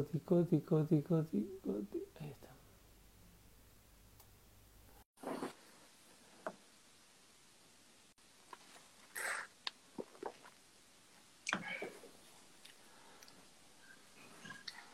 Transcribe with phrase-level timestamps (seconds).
[0.00, 0.20] Coti,
[0.60, 1.02] Coti, Coti,
[1.62, 1.98] Coti.
[2.20, 2.48] Ahí está.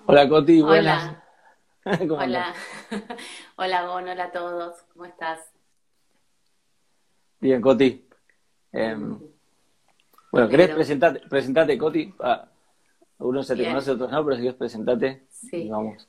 [0.06, 1.16] Hola Coti, buenas.
[1.84, 1.98] Hola.
[2.24, 2.54] Hola.
[3.56, 4.82] Hola, Gon, hola a todos.
[4.92, 5.38] ¿Cómo estás?
[7.38, 8.08] Bien, Coti.
[8.72, 9.20] Em,
[10.32, 12.12] bueno, ¿querés presentarte, presentarte Coti?
[12.18, 12.48] Ah,
[13.18, 15.68] uno se te conoce, otros no, pero si quieres presentarte, sí.
[15.68, 16.08] vamos.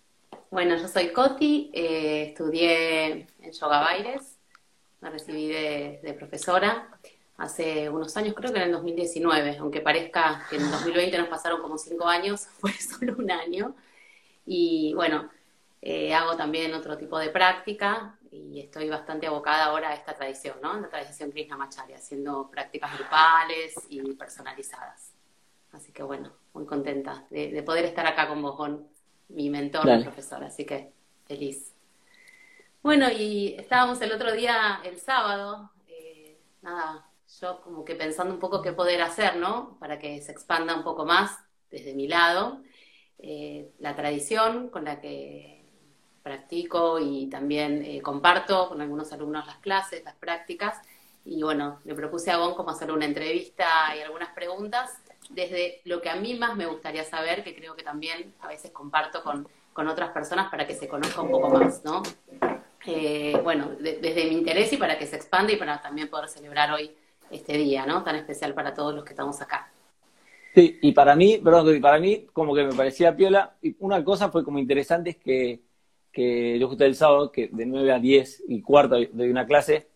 [0.50, 4.38] Bueno, yo soy Coti, eh, estudié en Yoga Baires,
[5.02, 6.90] me recibí de, de, profesora
[7.38, 11.28] hace unos años, creo que en el 2019, aunque parezca que en el 2020 nos
[11.28, 13.76] pasaron como cinco años, fue solo un año.
[14.46, 15.30] Y bueno,
[15.82, 20.58] eh, hago también otro tipo de práctica y estoy bastante abocada ahora a esta tradición,
[20.62, 20.80] ¿no?
[20.80, 25.14] La tradición Krishnamacharya, haciendo prácticas grupales y personalizadas.
[25.72, 28.88] Así que bueno, muy contenta de, poder estar acá con vos, con
[29.30, 30.92] mi mentor, mi profesor, así que
[31.26, 31.74] feliz.
[32.82, 37.06] Bueno, y estábamos el otro día, el sábado, eh, nada,
[37.40, 39.78] yo como que pensando un poco qué poder hacer, ¿no?
[39.80, 41.38] Para que se expanda un poco más
[41.70, 42.62] desde mi lado.
[43.20, 45.66] Eh, la tradición con la que
[46.24, 50.82] practico y también eh, comparto con algunos alumnos las clases, las prácticas.
[51.26, 56.02] Y bueno, le propuse a Gon como hacer una entrevista y algunas preguntas desde lo
[56.02, 59.48] que a mí más me gustaría saber, que creo que también a veces comparto con,
[59.74, 62.04] con otras personas para que se conozca un poco más, ¿no?
[62.86, 66.72] Eh, bueno, desde mi interés y para que se expanda y para también poder celebrar
[66.72, 66.92] hoy
[67.30, 68.04] este día, ¿no?
[68.04, 69.70] Tan especial para todos los que estamos acá.
[70.56, 74.30] Sí, y para mí, perdón, para mí como que me parecía piola, y una cosa
[74.30, 75.60] fue como interesante es que,
[76.12, 79.88] que yo justo el sábado, que de 9 a 10 y cuarto doy una clase,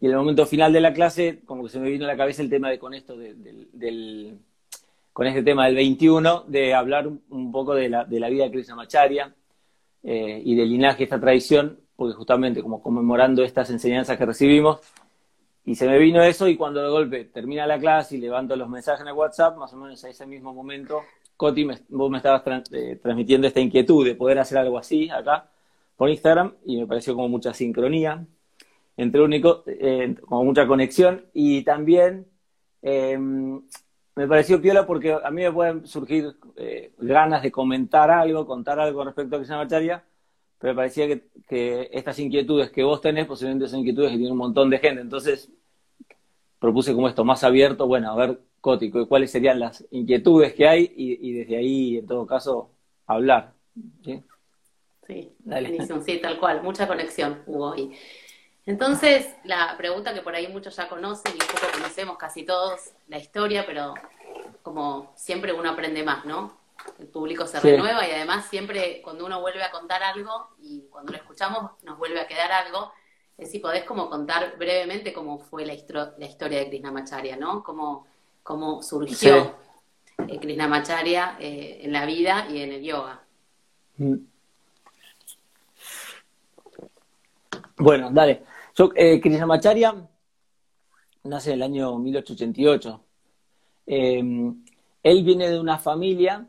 [0.00, 2.16] y en el momento final de la clase, como que se me vino a la
[2.16, 4.38] cabeza el tema de con esto del
[5.14, 8.50] con este tema del 21, de hablar un, poco de la, de la vida de
[8.50, 9.32] Krishnamacharya
[10.02, 14.80] eh, y del linaje de esta tradición, porque justamente como conmemorando estas enseñanzas que recibimos,
[15.64, 18.68] y se me vino eso y cuando de golpe termina la clase y levanto los
[18.68, 21.02] mensajes en WhatsApp, más o menos a ese mismo momento,
[21.36, 22.42] Coti, vos me estabas
[22.72, 25.48] eh, transmitiendo esta inquietud de poder hacer algo así acá
[25.96, 28.26] por Instagram y me pareció como mucha sincronía
[28.96, 32.26] entre único, eh, como mucha conexión y también
[32.82, 33.62] em,
[34.16, 38.78] me pareció piola porque a mí me pueden surgir eh, ganas de comentar algo, contar
[38.78, 40.04] algo respecto a Krishna Macharia,
[40.58, 44.38] pero me parecía que, estas inquietudes que vos tenés posiblemente son inquietudes que tiene un
[44.38, 45.00] montón de gente.
[45.00, 45.50] Entonces
[46.58, 50.90] propuse como esto más abierto, bueno, a ver, Cótico, cuáles serían las inquietudes que hay
[50.96, 52.70] y, desde ahí, en todo caso,
[53.06, 53.52] hablar.
[54.02, 54.22] Sí,
[55.06, 55.32] sí,
[56.06, 57.92] sí, tal cual, mucha conexión hubo ahí.
[58.66, 62.92] Entonces, la pregunta que por ahí muchos ya conocen y un poco conocemos casi todos
[63.08, 63.94] la historia, pero
[64.62, 66.56] como siempre uno aprende más, ¿no?
[66.98, 71.12] El público se renueva y además siempre cuando uno vuelve a contar algo y cuando
[71.12, 72.92] lo escuchamos nos vuelve a quedar algo,
[73.36, 75.74] es si podés como contar brevemente cómo fue la,
[76.18, 77.62] la historia de Krishnamacharya, ¿no?
[77.62, 78.06] Cómo,
[78.42, 79.56] cómo surgió
[80.26, 80.38] sí.
[80.38, 83.22] Krishnamacharya eh, en la vida y en el yoga.
[83.98, 84.16] Mm.
[87.76, 88.42] Bueno, dale.
[88.76, 89.94] Yo, eh, Krishnamacharya
[91.24, 93.00] nace en el año 1888.
[93.86, 94.64] Em,
[95.02, 96.48] él viene de una familia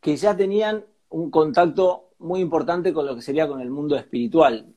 [0.00, 4.74] que ya tenían un contacto muy importante con lo que sería con el mundo espiritual.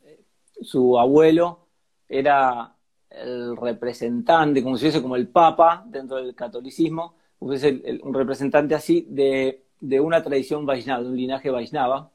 [0.62, 1.68] Su abuelo
[2.08, 2.74] era
[3.10, 9.66] el representante, como si fuese como el papa dentro del catolicismo, un representante así de,
[9.82, 12.12] de una tradición vaisnava, de un linaje vaisnava.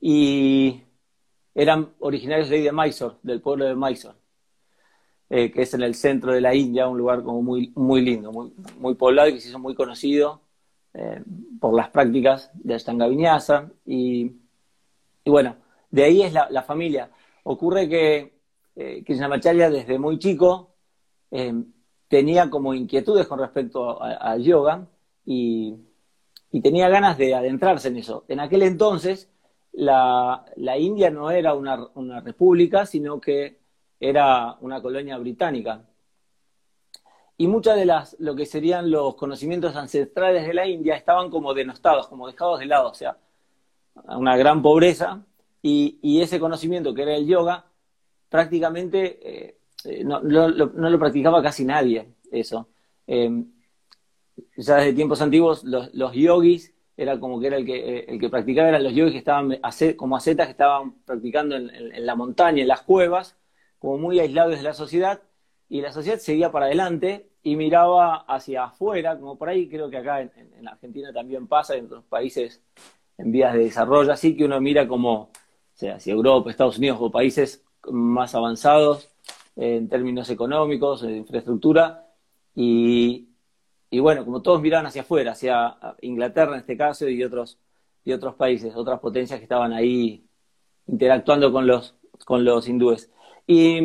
[0.00, 0.83] Y
[1.54, 4.18] eran originarios de, de Mysore, del pueblo de Mysore,
[5.30, 8.32] eh, que es en el centro de la India, un lugar como muy, muy lindo,
[8.32, 10.44] muy, muy poblado y que se hizo muy conocido
[10.96, 11.20] eh,
[11.60, 13.68] por las prácticas de Ashtanga Vinyasa.
[13.84, 14.30] Y,
[15.24, 15.56] bueno,
[15.90, 17.10] de ahí es la, familia.
[17.42, 18.38] Ocurre que
[18.76, 20.74] eh, Krishnamacharya desde muy chico
[21.32, 21.52] eh,
[22.06, 24.86] tenía como inquietudes con respecto al yoga
[25.24, 25.80] y
[26.62, 28.24] tenía ganas de adentrarse en eso.
[28.28, 29.28] En aquel entonces
[29.76, 30.44] la,
[30.78, 33.58] India no era una, república, sino que
[34.00, 35.82] era una colonia británica.
[37.36, 41.52] Y muchas de las, lo que serían los conocimientos ancestrales de la India estaban como
[41.52, 43.16] denostados, como dejados de lado, o sea,
[44.06, 45.24] una gran pobreza,
[45.62, 47.64] y, ese conocimiento que era el yoga,
[48.28, 52.68] prácticamente eh, eh, no, lo practicaba casi nadie, eso.
[53.06, 53.44] Eh,
[54.56, 58.20] ya desde tiempos antiguos los, los yogis era como que era el que, eh, el
[58.20, 59.58] que practicaba, eran los yogis que estaban
[59.96, 63.36] como ascetas que estaban practicando en, la montaña, en las cuevas,
[63.78, 65.20] como muy aislados de la sociedad,
[65.68, 69.98] y la sociedad seguía para adelante y miraba hacia afuera, como por ahí creo que
[69.98, 72.62] acá en, en Argentina también pasa, en otros países
[73.18, 75.30] en vías de desarrollo, así que uno mira como,
[75.74, 79.10] hacia Europa, Estados Unidos o países más avanzados
[79.56, 82.08] en términos económicos, de infraestructura,
[82.54, 83.33] y,
[83.90, 87.58] y bueno, como todos miraban hacia afuera, hacia Inglaterra en este caso y otros,
[88.04, 90.26] y otros países, otras potencias que estaban ahí
[90.86, 91.94] interactuando con los,
[92.24, 93.10] con los hindúes.
[93.46, 93.80] Y,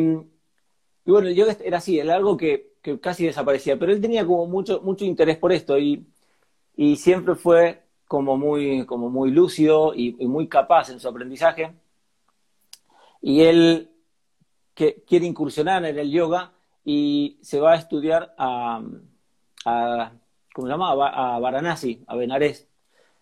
[1.06, 4.80] bueno, yo era así, era algo que, que, casi desaparecía, pero él tenía como mucho,
[4.82, 6.06] mucho interés por esto y,
[6.76, 11.74] y siempre fue como muy, como muy lúcido y, y muy capaz en su aprendizaje.
[13.22, 13.90] Y él
[14.74, 16.52] que quiere incursionar en el yoga
[16.84, 18.82] y se va a estudiar a,
[19.64, 20.12] a
[20.52, 20.90] ¿cómo se llama?
[20.92, 22.68] A, Varanasi, a Benares.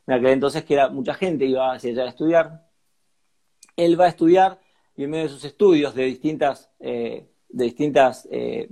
[0.06, 2.66] En aquel entonces que era mucha gente iba hacia allá a estudiar.
[3.76, 4.58] Él va a estudiar
[4.96, 8.68] y en medio de sus estudios de distintas, eh, de distintas eh,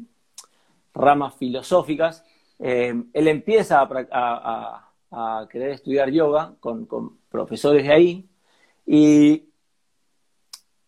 [0.94, 2.24] ramas filosóficas,
[2.58, 4.82] eh, él empieza a,
[5.48, 8.28] querer estudiar yoga con, con, profesores de ahí
[8.86, 9.44] y,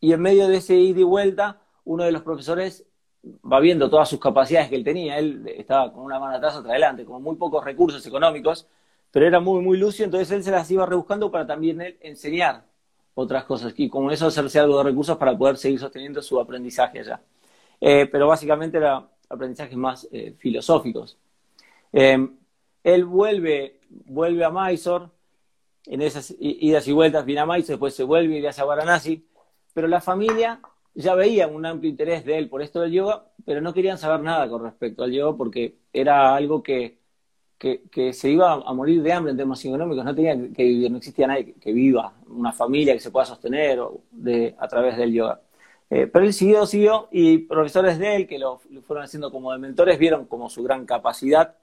[0.00, 2.87] y en medio de ese ida y vuelta, uno de los profesores
[3.24, 6.72] va viendo todas sus capacidades que él tenía, él estaba con una mano atrás, otra
[6.72, 8.66] adelante, con muy pocos recursos económicos,
[9.10, 12.64] pero era muy, muy lúcido, entonces él se las iba rebuscando para también él enseñar
[13.14, 17.00] otras cosas y con eso hacerse algo de recursos para poder seguir sosteniendo su aprendizaje
[17.00, 17.20] allá.
[17.80, 21.16] Eh, pero básicamente era aprendizajes más eh, filosóficos.
[21.92, 22.28] Eh,
[22.84, 25.06] él vuelve, vuelve a Mysore,
[25.86, 29.26] en esas idas y vueltas viene a Mysore, después se vuelve y hace a Varanasi,
[29.72, 30.60] pero la familia
[30.98, 34.20] ya veía un amplio interés de él por esto del yoga, pero no querían saber
[34.20, 36.98] nada con respecto al yoga porque era algo que,
[37.56, 40.90] que, que se iba a morir de hambre en términos económicos, no tenía que vivir,
[40.90, 43.78] no existía nadie que, viva, una familia que se pueda sostener
[44.58, 45.40] a través del yoga.
[45.88, 49.58] Eh, pero él siguió, siguió, y profesores de él que lo, fueron haciendo como de
[49.58, 51.56] mentores vieron como su gran capacidad,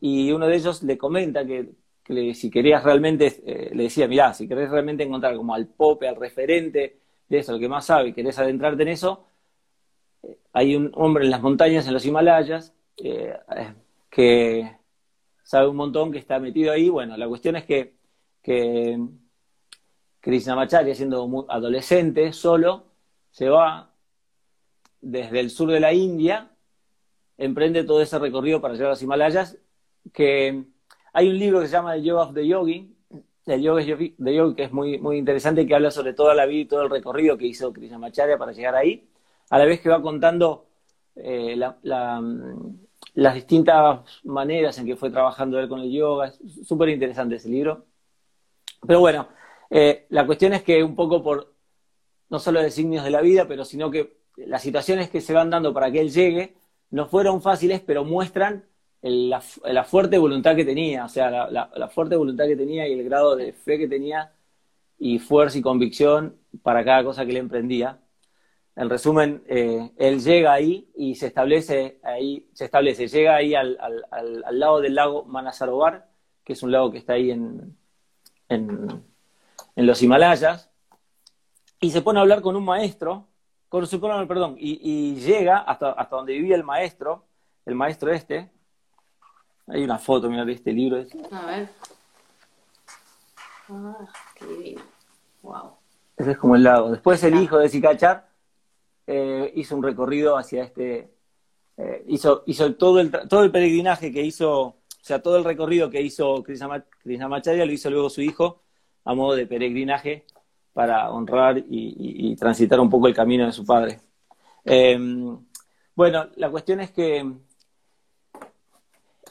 [0.00, 1.70] y uno de ellos le comenta que,
[2.02, 6.08] que si querías realmente, eh, le decía, mirá, si querés realmente encontrar como al pope,
[6.08, 9.24] al referente de eso, el que más sabe, querés adentrarte en eso,
[10.22, 13.34] eh, hay un hombre en las montañas, en los Himalayas, eh,
[14.10, 14.76] que
[15.42, 16.88] sabe un montón, que está metido ahí.
[16.88, 17.94] Bueno, la cuestión es que,
[18.42, 18.98] que
[20.20, 22.84] Krishnamacharya, siendo muy adolescente, solo,
[23.30, 23.90] se va
[25.00, 26.50] desde el sur de la India,
[27.36, 29.58] emprende todo ese recorrido para llegar a los Himalayas,
[30.12, 30.64] que
[31.12, 32.93] hay un libro que se llama The Yoga of the Yogi,
[33.46, 36.62] el Yoga de Yogi, que es muy, muy interesante, que habla sobre toda la vida
[36.62, 39.08] y todo el recorrido que hizo Krishnamacharya para llegar ahí,
[39.50, 40.66] a la vez que va contando
[41.16, 41.78] eh, la,
[43.14, 46.28] las distintas maneras en que fue trabajando él con el yoga.
[46.28, 47.86] Es súper interesante ese libro.
[48.86, 49.28] Pero bueno,
[49.70, 51.54] eh, la cuestión es que un poco por,
[52.30, 55.72] no solo designios de la vida, pero sino que las situaciones que se van dando
[55.72, 56.56] para que él llegue
[56.90, 58.64] no fueron fáciles, pero muestran
[59.04, 62.56] el, la, la, fuerte voluntad que tenía, o sea, la, la, la, fuerte voluntad que
[62.56, 64.32] tenía y el grado de fe que tenía
[64.98, 68.00] y fuerza y convicción para cada cosa que le emprendía
[68.76, 73.78] en resumen, eh, él llega ahí y se establece ahí, se establece, llega ahí al,
[73.80, 76.08] al, al, al lado del lago Manasarovar,
[76.42, 77.76] que es un lago que está ahí en,
[78.48, 79.04] en,
[79.76, 80.70] en, los Himalayas,
[81.80, 83.28] y se pone a hablar con un maestro,
[83.68, 87.26] con su perdón, y, y llega hasta, hasta donde vivía el maestro,
[87.66, 88.50] el maestro este.
[89.66, 90.98] Hay una foto, mira, de este libro.
[90.98, 91.18] Este.
[91.30, 91.68] A ver.
[93.68, 93.96] Ah,
[94.34, 94.82] qué divino.
[95.42, 95.72] Wow.
[96.16, 96.90] Ese es como el lago.
[96.90, 98.28] Después el hijo de Sikachar
[99.06, 101.10] eh, hizo un recorrido hacia este,
[101.76, 105.90] eh, hizo, hizo todo, el, todo el peregrinaje que hizo, o sea, todo el recorrido
[105.90, 108.62] que hizo Krishnamacharya lo hizo luego su hijo
[109.04, 110.24] a modo de peregrinaje
[110.72, 114.00] para honrar y, y, y transitar un poco el camino de su padre.
[114.64, 114.98] Eh,
[115.94, 117.24] bueno, la cuestión es que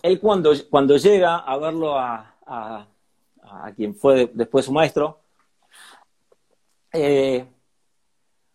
[0.03, 2.87] él cuando, cuando llega a verlo a, a,
[3.75, 5.21] quien fue después su maestro,
[6.91, 7.45] eh,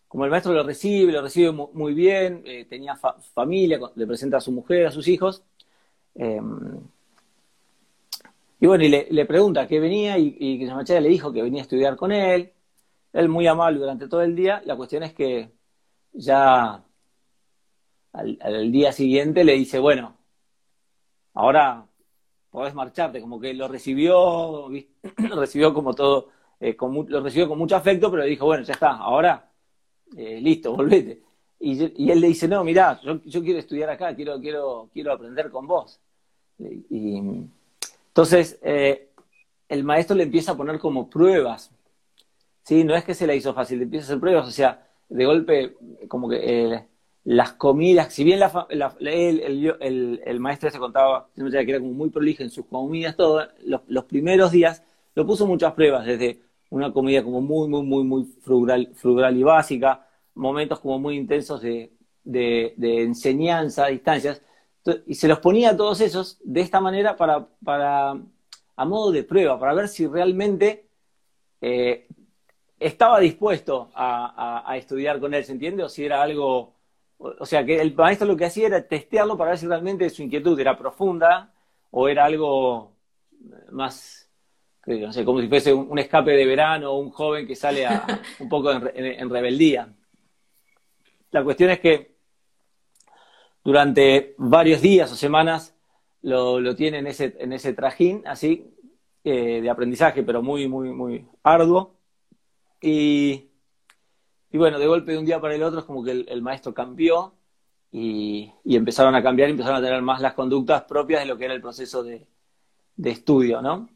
[0.07, 4.37] como el maestro lo recibe, lo recibe muy bien, eh, tenía fa familia, le presenta
[4.37, 5.43] a su mujer, a sus hijos.
[6.15, 6.41] Eh,
[8.61, 11.63] y bueno, y le, pregunta qué venía y, y que le dijo que venía a
[11.63, 12.53] estudiar con él.
[13.13, 14.61] Él muy amable durante todo el día.
[14.65, 15.51] La cuestión es que
[16.13, 16.83] ya
[18.13, 20.18] al, al día siguiente le dice, bueno,
[21.39, 21.85] ahora
[22.51, 24.67] podés marcharte, como que lo recibió,
[25.17, 26.29] lo recibió como todo,
[26.59, 29.49] eh, con, lo recibió con mucho afecto, pero le dijo, bueno, ya está, ahora
[30.17, 31.23] eh, listo, volvete.
[31.61, 35.67] Y, él le dice, no, mirá, yo, quiero estudiar acá, quiero, quiero, quiero aprender con
[35.67, 35.99] vos.
[36.57, 37.17] Y,
[38.07, 39.09] entonces, eh,
[39.69, 41.71] el maestro le empieza a poner como pruebas.
[42.63, 42.83] ¿sí?
[42.83, 45.25] No es que se la hizo fácil, le empieza a hacer pruebas, o sea, de
[45.25, 45.75] golpe,
[46.07, 46.85] como que
[47.23, 48.67] las comidas, si bien la,
[48.99, 54.05] el, el, maestro se contaba que era como muy prolijo en sus comidas, todo, los,
[54.05, 54.83] primeros días
[55.15, 59.43] lo puso muchas pruebas, desde una comida como muy, muy, muy, muy frugal, frugal y
[59.43, 61.91] básica, momentos como muy intensos de,
[62.23, 64.41] de, enseñanza a distancias,
[65.05, 68.17] y se los ponía todos esos de esta manera para, para
[68.75, 70.87] a modo de prueba, para ver si realmente
[71.61, 72.07] eh,
[72.79, 75.83] estaba dispuesto a, a, estudiar con él, ¿se entiende?
[75.83, 76.78] O si era algo,
[77.19, 80.23] o sea, que el maestro lo que hacía era testearlo para ver si realmente su
[80.23, 81.53] inquietud era profunda
[81.91, 82.93] o era algo
[83.71, 84.29] más,
[84.87, 88.05] no sé, como si fuese un, escape de verano o un joven que sale a,
[88.39, 89.93] un poco en rebeldía.
[91.31, 92.15] La cuestión es que
[93.63, 95.75] durante varios días o semanas
[96.21, 98.73] lo, lo tiene en ese, en ese trajín así
[99.23, 101.95] eh, de aprendizaje, pero muy, muy, muy arduo.
[102.81, 103.48] Y,
[104.51, 106.73] y, bueno, de golpe de un día para el otro es como que el, maestro
[106.73, 107.33] cambió
[107.91, 111.53] y, empezaron a cambiar empezaron a tener más las conductas propias de lo que era
[111.53, 112.27] el proceso de,
[112.95, 113.89] de estudio, ¿no?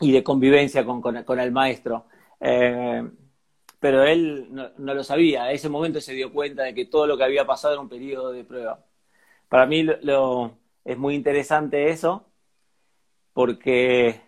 [0.00, 2.06] Y de convivencia con, con, el maestro.
[2.40, 3.02] Eh,
[3.80, 5.44] pero él no, lo sabía.
[5.44, 7.88] A ese momento se dio cuenta de que todo lo que había pasado era un
[7.88, 8.84] periodo de prueba.
[9.48, 9.86] Para mí
[10.84, 12.26] es muy interesante eso,
[13.32, 14.20] porque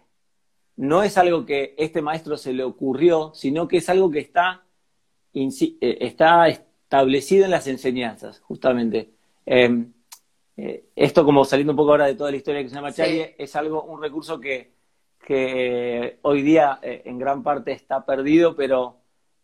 [0.76, 4.64] no es algo que este maestro se le ocurrió, sino que es algo que está,
[5.34, 9.10] está establecido en las enseñanzas, justamente.
[9.46, 9.92] Em,
[10.56, 13.02] eh, esto, como saliendo un poco ahora de toda la historia que se llama sí.
[13.38, 14.72] es algo, un recurso que,
[15.24, 18.96] que hoy día eh, en gran parte está perdido, pero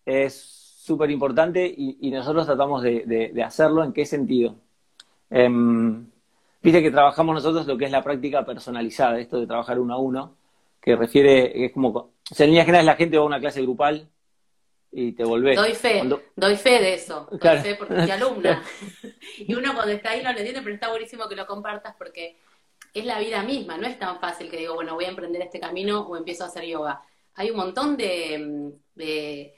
[0.05, 3.85] es súper importante y, nosotros tratamos de, hacerlo.
[3.85, 4.57] ¿En qué sentido?
[5.31, 6.07] Em,
[6.63, 9.99] viste que trabajamos nosotros lo que es la práctica personalizada, esto de trabajar uno a
[9.99, 10.37] uno,
[10.81, 13.63] que refiere, es como, o sea, en líneas generales la gente va a una clase
[13.63, 14.09] grupal
[14.91, 15.57] y te volvés.
[15.57, 16.03] Doy fe,
[16.35, 18.63] doy fe de eso, doy fe porque soy alumna.
[19.39, 22.39] y uno cuando está ahí no lo entiende, pero está buenísimo que lo compartas porque
[22.95, 25.61] es la vida misma, no es tan fácil que digo, bueno, voy a emprender este
[25.61, 27.03] camino o empiezo a hacer yoga.
[27.35, 29.55] Hay un montón de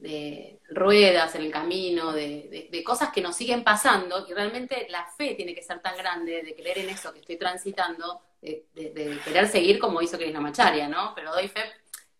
[0.00, 5.34] de ruedas en el camino, de, cosas que nos siguen pasando, y realmente la fe
[5.34, 8.64] tiene que ser tan grande de creer en eso que estoy transitando, de,
[9.24, 11.12] querer seguir como hizo Macharia, ¿no?
[11.14, 11.60] Pero doy fe,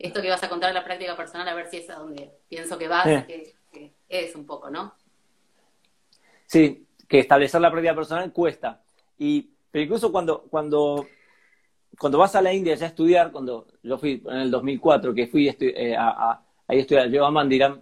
[0.01, 2.31] esto que vas a contar en la práctica personal, a ver si es a donde
[2.49, 3.55] pienso que vas, que,
[4.09, 4.95] es un poco, ¿no?
[6.47, 8.83] Sí, que establecer la práctica personal cuesta.
[9.19, 11.07] Y, pero incluso cuando, cuando,
[11.99, 15.29] cuando vas a la India ya a estudiar, cuando yo fui en el 2004, que
[15.29, 17.81] fui eh, a ahí estudiar yo a Mandiram.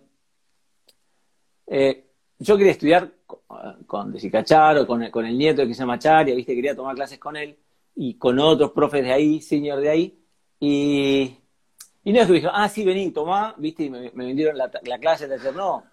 [1.66, 2.04] Eh,
[2.38, 6.54] yo quería estudiar con, con o con con el nieto que se llama Charia, ¿viste?
[6.54, 7.56] Quería tomar clases con él
[7.94, 10.18] y con otros profes de ahí, senior de ahí.
[10.60, 11.37] Y,
[12.08, 13.84] y no es que me dijeron, ah, sí, vení, tomá, ¿viste?
[13.84, 15.84] Y me, vendieron la, clase de hacer, no,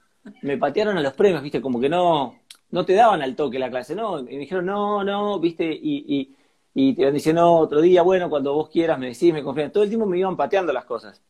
[0.41, 1.61] me patearon a los premios, ¿viste?
[1.61, 2.39] Como que no,
[2.71, 4.19] no te daban al toque la clase, ¿no?
[4.19, 5.65] Y me dijeron, no, no, ¿viste?
[5.65, 6.35] Y, y,
[6.73, 9.71] y te iban diciendo, otro día, bueno, cuando vos quieras, me decís, me confías.
[9.71, 11.21] Todo el tiempo me iban pateando las cosas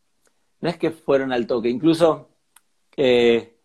[0.65, 2.29] no es que fueron al toque, incluso
[2.97, 3.55] eh,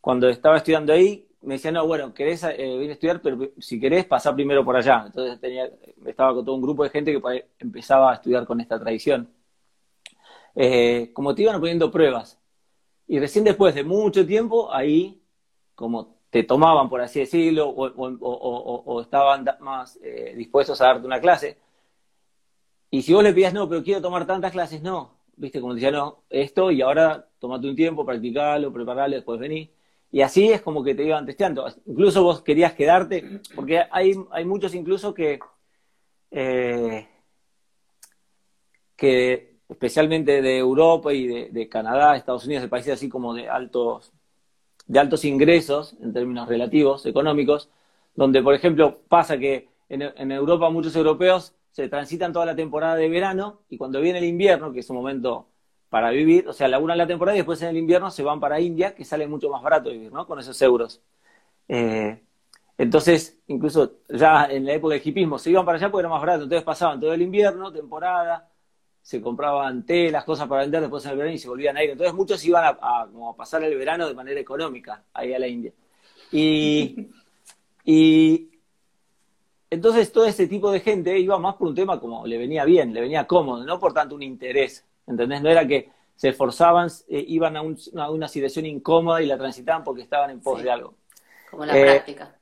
[0.00, 3.80] cuando estaba estudiando ahí, me decían, no, bueno, querés eh, venir a estudiar, pero si
[3.80, 5.02] querés, pasar primero por allá.
[5.06, 5.68] Entonces tenía,
[6.06, 9.28] estaba con todo un grupo de gente que empezaba a estudiar con esta tradición.
[10.54, 12.40] Eh, como te iban poniendo pruebas.
[13.06, 15.22] Y recién después de mucho tiempo, ahí,
[15.74, 19.98] como te tomaban, por así decirlo, o, estaban más
[20.36, 21.58] dispuestos a darte una clase.
[22.90, 25.90] Y si vos le pedías, no, pero quiero tomar tantas clases, no, viste, como decía,
[25.90, 29.70] no, esto y ahora tomate un tiempo, practicalo, preparalo, después vení.
[30.10, 31.66] Y así es como que te iban testeando.
[31.86, 35.40] Incluso vos querías quedarte, porque hay, hay muchos incluso que,
[36.30, 37.08] eh,
[38.96, 44.12] que especialmente de Europa y de, Canadá, Estados Unidos, de países así como de altos,
[44.86, 47.70] de altos ingresos en términos relativos, económicos,
[48.14, 53.08] donde, por ejemplo, pasa que en, Europa muchos europeos se transitan toda la temporada de
[53.08, 55.48] verano y cuando viene el invierno, que es un momento
[55.88, 58.60] para vivir, o sea, laburan la temporada y después en el invierno se van para
[58.60, 60.26] India, que sale mucho más barato vivir, ¿no?
[60.26, 61.00] Con esos euros.
[61.68, 62.20] Eh,
[62.78, 66.20] entonces, incluso ya en la época del hipismo se iban para allá porque era más
[66.20, 68.48] barato, entonces pasaban todo el invierno, temporada,
[69.04, 71.90] se compraban telas, cosas para vender después en el verano y se volvían a ir.
[71.90, 75.72] Entonces muchos iban a, como pasar el verano de manera económica ahí a la India.
[76.32, 77.10] Y,
[77.84, 78.48] y
[79.68, 82.94] entonces todo ese tipo de gente iba más por un tema como le venía bien,
[82.94, 85.42] le venía cómodo, no por tanto un interés, ¿entendés?
[85.42, 87.62] No era que se esforzaban, eh, iban a,
[88.08, 90.94] una situación incómoda y la transitaban porque estaban en pos de algo.
[91.50, 92.38] Como la práctica.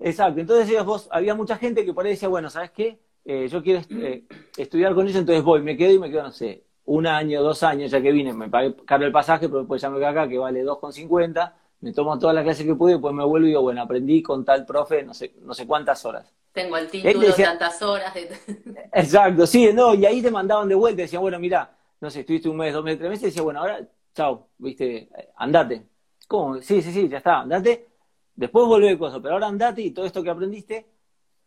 [0.00, 2.98] Exacto, entonces vos, había mucha gente que por ahí decía, bueno, ¿sabes qué?
[3.24, 4.24] Eh, yo quiero eh,
[4.56, 7.62] estudiar con ellos, entonces voy, me quedo y me quedo, no sé, un año, dos
[7.62, 10.28] años, ya que vine, me pagué caro el pasaje, pero después ya me quedo acá,
[10.28, 13.62] que vale 2,50, me tomo todas las clases que pude, después me vuelvo y digo,
[13.62, 16.30] bueno, aprendí con tal profe no sé, no sé cuántas horas.
[16.52, 18.14] Tengo el título, tantas horas.
[18.92, 22.48] Exacto, sí, no, y ahí te mandaban de vuelta, decían, bueno, mira, no sé, estuviste
[22.48, 23.80] un mes, dos meses, tres meses, y decía, bueno, ahora,
[24.14, 25.82] chao, viste, andate.
[26.28, 26.60] ¿Cómo?
[26.60, 27.88] Sí, sí, sí, ya está, andate.
[28.34, 30.86] Después volvé el coso, pero ahora andate y todo esto que aprendiste,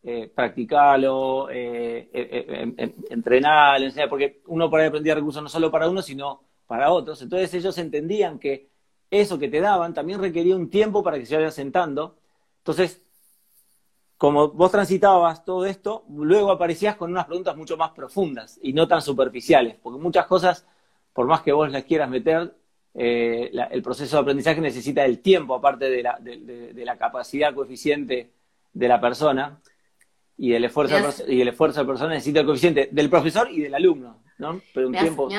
[0.03, 5.89] eh, practicalo, eh, eh, eh entrenalo, porque uno por ahí aprendía recursos no solo para
[5.89, 7.21] uno, sino para otros.
[7.21, 8.69] Entonces ellos entendían que
[9.09, 12.17] eso que te daban también requería un tiempo para que se vaya sentando.
[12.59, 13.01] Entonces,
[14.17, 18.87] como vos transitabas todo esto, luego aparecías con unas preguntas mucho más profundas y no
[18.87, 20.65] tan superficiales, porque muchas cosas,
[21.13, 22.55] por más que vos las quieras meter,
[22.93, 28.31] el proceso de aprendizaje necesita el tiempo, aparte de la, de, la capacidad coeficiente
[28.73, 29.59] de la persona
[30.37, 33.61] y el esfuerzo, y el esfuerzo de la persona necesita el coeficiente del profesor y
[33.61, 34.61] del alumno, ¿no?
[34.73, 35.29] Pero un tiempo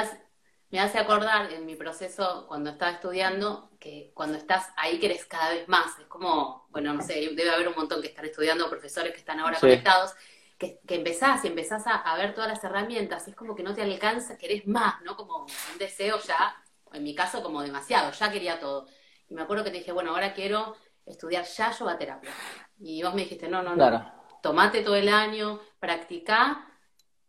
[0.71, 5.51] me hace acordar en mi proceso cuando estaba estudiando que cuando estás ahí querés cada
[5.51, 5.99] vez más.
[5.99, 9.41] Es como, bueno, no sé, debe haber un montón que están estudiando, profesores que están
[9.41, 10.15] ahora conectados,
[10.59, 13.29] que, que, empezás y empezás a, ver todas las herramientas.
[13.29, 15.17] es como que no te alcanza, querés más, ¿no?
[15.17, 16.55] Como un deseo ya,
[16.93, 18.87] en mi caso como demasiado, ya quería todo.
[19.31, 20.77] Y me acuerdo que te dije, bueno, ahora quiero
[21.07, 22.31] estudiar ya yoga terapia.
[22.79, 26.67] Y vos me dijiste, no, no, no, tomate todo el año, practicá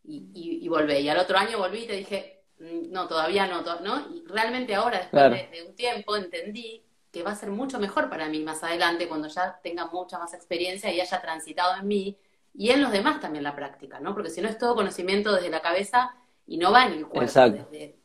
[0.03, 1.01] y, y, y volvé.
[1.01, 4.13] Y al otro año volví y te dije, Mm, no, todavía no, ¿no?
[4.13, 8.27] Y realmente ahora, después de, un tiempo, entendí que va a ser mucho mejor para
[8.27, 12.17] mí más adelante, cuando ya tenga mucha más experiencia y haya transitado en mí
[12.53, 14.13] y en los demás también la práctica, ¿no?
[14.13, 17.41] Porque si no es todo conocimiento desde la cabeza y no va en el cuerpo,
[17.41, 17.97] Desde,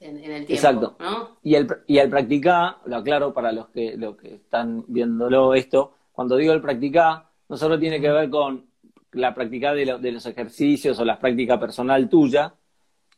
[0.00, 0.96] en, el tiempo, Exacto.
[0.98, 1.38] ¿no?
[1.42, 5.94] Y el, y el practicar, lo aclaro para los que, los que están viéndolo esto,
[6.12, 8.64] cuando digo el practicar, no solo tiene que ver con
[9.10, 12.54] la práctica de, los ejercicios o la práctica personal tuya,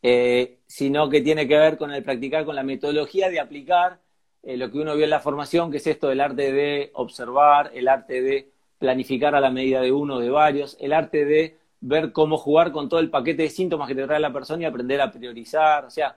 [0.01, 4.01] eh, sino que tiene que ver con el practicar, con la metodología de aplicar
[4.43, 7.73] eh, lo que uno vio en la formación, que es esto del arte de observar,
[7.75, 12.13] el arte de planificar a la medida de uno, de varios, el arte de ver
[12.13, 15.03] cómo jugar con todo el paquete de síntomas que te trae la persona y aprender
[15.03, 16.17] a priorizar, o sea,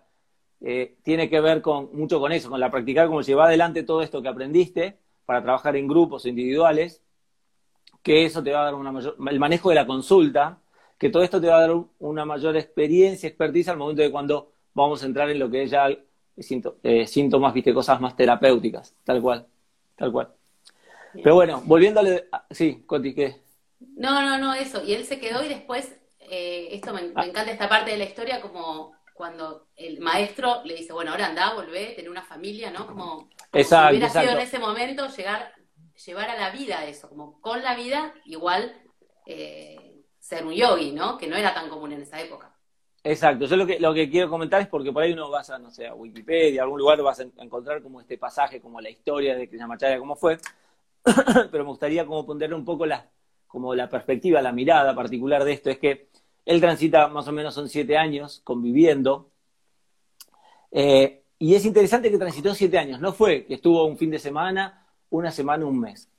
[0.61, 4.01] eh, tiene que ver con, mucho con eso, con la practicar, cómo llevar adelante todo
[4.01, 7.01] esto que aprendiste para trabajar en grupos individuales,
[8.05, 10.59] que eso te va a dar una mayor, el manejo de la consulta,
[10.95, 14.51] que todo esto te va a dar una mayor experiencia, expertise al momento de cuando
[14.75, 19.23] vamos a entrar en lo que es ya eh, síntomas, viste, cosas más terapéuticas, tal
[19.23, 19.47] cual,
[19.95, 20.29] tal cual.
[21.15, 23.41] Pero bueno, volviéndole, sí, Coti, ¿qué?
[23.97, 27.25] No, no, no, eso, y él se quedó y después, eh, esto me, ah.
[27.25, 31.55] encanta esta parte de la historia, como cuando el maestro le dice, bueno, ahora anda,
[31.55, 32.85] volvé, tener una familia, ¿no?
[32.85, 35.55] Como, exacto, si hubiera sido en ese momento llegar,
[36.05, 38.75] llevar a la vida eso, como con la vida, igual
[39.25, 41.17] eh, ser un yogi, ¿no?
[41.17, 42.55] Que no era tan común en esa época.
[43.03, 45.59] Exacto, yo lo que, lo que quiero comentar es porque por ahí uno vas a,
[45.59, 48.89] no sé, a Wikipedia, a algún lugar vas a encontrar como este pasaje, como la
[48.89, 50.39] historia de Krishnamacharya, cómo fue,
[51.51, 53.07] pero me gustaría como ponerle un poco la,
[53.45, 56.09] como la perspectiva, la mirada particular de esto, es que
[56.45, 59.29] él transita más o menos son siete años conviviendo,
[60.71, 64.17] eh, y es interesante que transitó siete años, no fue que estuvo un fin de
[64.17, 64.84] semana,
[65.15, 66.09] una semana, un mes.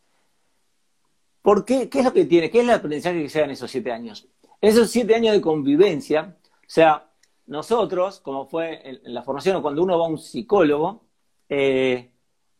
[1.42, 1.88] ¿Por qué?
[1.88, 2.50] ¿Qué es lo que tiene?
[2.50, 4.28] ¿Qué es el aprendizaje que se da en esos siete años?
[4.60, 7.10] esos siete años de convivencia, o sea,
[7.46, 11.04] nosotros, como fue en, la formación o cuando uno va a un psicólogo,
[11.48, 12.10] eh,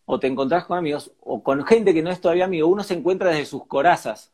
[0.05, 2.95] o te encontrás con amigos, o con gente que no es todavía amigo, uno se
[2.95, 4.33] encuentra desde sus corazas,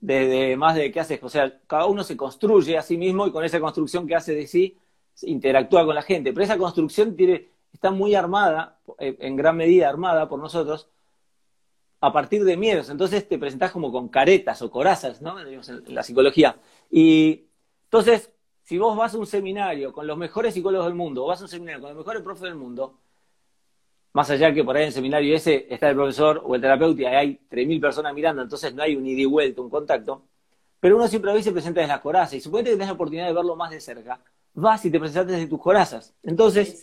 [0.00, 3.32] desde más de qué haces, o sea, cada uno se construye a sí mismo y
[3.32, 4.78] con esa construcción que hace de sí,
[5.22, 9.88] interactúa con la gente, pero esa construcción tiene, está muy armada, eh, en gran medida
[9.88, 10.88] armada por nosotros,
[12.00, 12.90] a partir de miedos.
[12.90, 15.38] Entonces te presentás como con caretas o corazas, ¿no?
[15.40, 16.56] En la psicología.
[16.90, 17.46] Y
[17.84, 18.32] entonces,
[18.62, 21.44] si vos vas a un seminario con los mejores psicólogos del mundo, o vas a
[21.44, 22.98] un seminario con los mejores profes del mundo,
[24.12, 27.02] más allá que por ahí en el seminario ese está el profesor o el terapeuta
[27.02, 30.22] y hay 3.000 personas mirando, entonces no hay un ida y vuelta, un contacto,
[30.80, 33.26] pero uno siempre a veces presenta desde las corazas y suponete que tenés la oportunidad
[33.26, 34.20] de verlo más de cerca,
[34.54, 36.14] vas y te presentas desde tus corazas.
[36.22, 36.82] Entonces,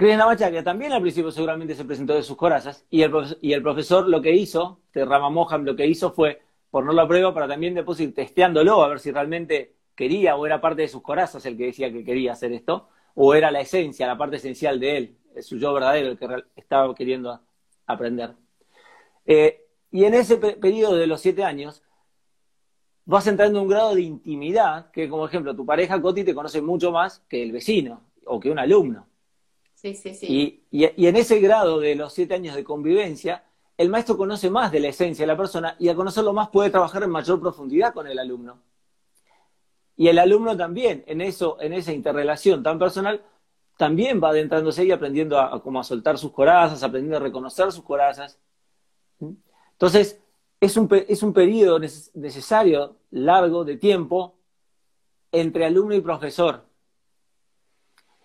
[0.00, 3.62] Krishnamacharya también al principio seguramente se presentó de sus corazas y el, profesor, y el
[3.62, 7.46] profesor lo que hizo, de Rama Mohan lo que hizo fue ponerlo a prueba para
[7.46, 11.44] también después ir testeándolo a ver si realmente quería o era parte de sus corazas
[11.44, 14.96] el que decía que quería hacer esto, o era la esencia, la parte esencial de
[14.96, 17.38] él, su yo verdadero, el que estaba queriendo
[17.84, 18.32] aprender.
[19.26, 21.82] Eh, y en ese periodo de los siete años,
[23.04, 26.62] vas entrando en un grado de intimidad que, como ejemplo, tu pareja Coti te conoce
[26.62, 29.09] mucho más que el vecino o que un alumno.
[29.80, 30.66] Sí.
[30.70, 33.44] Y, en ese grado de los siete años de convivencia,
[33.78, 36.68] el maestro conoce más de la esencia de la persona y al conocerlo más puede
[36.68, 38.60] trabajar en mayor profundidad con el alumno.
[39.96, 43.22] Y el alumno también, en eso, en esa interrelación tan personal,
[43.78, 48.38] también va adentrándose y aprendiendo a, a soltar sus corazas, aprendiendo a reconocer sus corazas.
[49.72, 50.20] Entonces,
[50.60, 54.34] es un, es un periodo necesario, largo de tiempo,
[55.32, 56.66] entre alumno y profesor.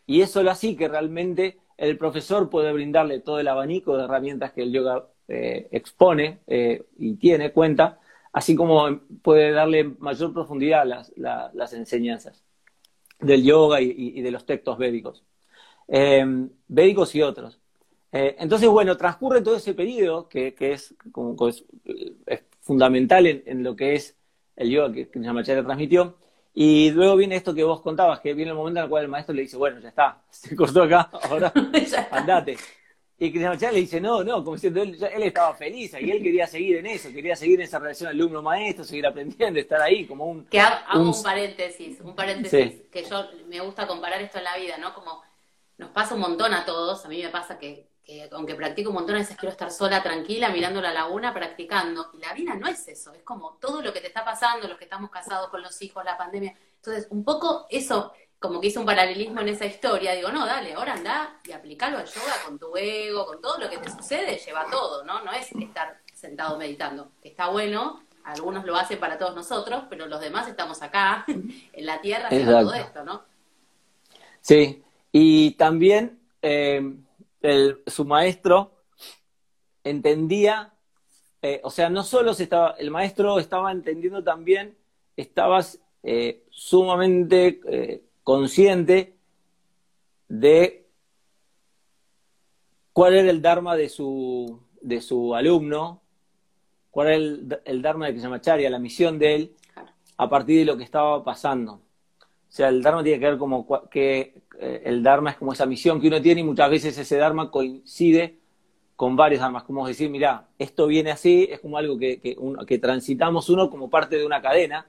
[0.06, 4.54] Y es solo así que realmente el profesor puede brindarle todo el abanico de herramientas
[4.54, 8.00] que el yoga eh, expone eh, y tiene cuenta,
[8.32, 12.44] así como puede darle mayor profundidad a las, enseñanzas
[13.20, 15.24] del yoga y, de los textos védicos,
[15.88, 16.26] eh,
[16.68, 17.60] védicos y otros.
[18.12, 21.36] entonces, bueno, transcurre todo ese periodo que, es, como,
[22.62, 24.16] fundamental en, lo que es
[24.56, 26.18] el yoga que, que Yamacharya transmitió,
[26.58, 29.10] y luego viene esto que vos contabas, que viene el momento en el cual el
[29.10, 31.52] maestro le dice, bueno, ya está, se cortó acá, ahora
[32.12, 32.58] andate.
[33.18, 36.48] Y Cristian le dice, no, no, como diciendo, él, él, estaba feliz y él quería
[36.48, 40.46] seguir en eso, quería seguir en esa relación alumno-maestro, seguir aprendiendo, estar ahí como un...
[40.46, 44.78] Que hago un, paréntesis, un paréntesis, que yo me gusta comparar esto en la vida,
[44.78, 44.94] ¿no?
[44.94, 45.22] Como
[45.78, 48.96] nos pasa un montón a todos, a mí me pasa que, que aunque practico un
[48.96, 52.12] montón, a veces quiero estar sola, tranquila, mirando la laguna, practicando.
[52.14, 54.78] Y la vida no es eso, es como todo lo que te está pasando, los
[54.78, 56.56] que estamos casados con los hijos, la pandemia.
[56.78, 60.74] Entonces, un poco eso como que hizo un paralelismo en esa historia, digo, no, dale,
[60.74, 64.38] ahora anda y aplicalo al yoga con tu ego, con todo lo que te sucede,
[64.38, 65.24] lleva todo, ¿no?
[65.24, 70.06] No es estar sentado meditando, que está bueno, algunos lo hacen para todos nosotros, pero
[70.06, 73.24] los demás estamos acá, en la tierra, haciendo todo esto, ¿no?
[74.42, 76.98] Sí, y también eh,
[77.88, 78.72] su maestro
[79.84, 80.74] entendía,
[81.42, 84.76] eh, o sea, no solo se estaba, el maestro estaba entendiendo también,
[85.16, 89.16] estabas eh, sumamente consciente
[90.28, 90.88] de
[92.94, 96.02] cuál era el Dharma de su, de su alumno,
[96.92, 99.56] cuál era el, el Dharma de Krishnamacharya, la misión de él,
[100.18, 101.82] a partir de lo que estaba pasando.
[102.56, 105.66] O sea, el Dharma tiene que ver como que eh, el Dharma es como esa
[105.66, 108.40] misión que uno tiene y muchas veces ese Dharma coincide
[108.96, 112.80] con varios Dharmas, como decir, mira, esto viene así, es como algo que, que, que
[112.80, 114.88] transitamos uno como parte de una cadena,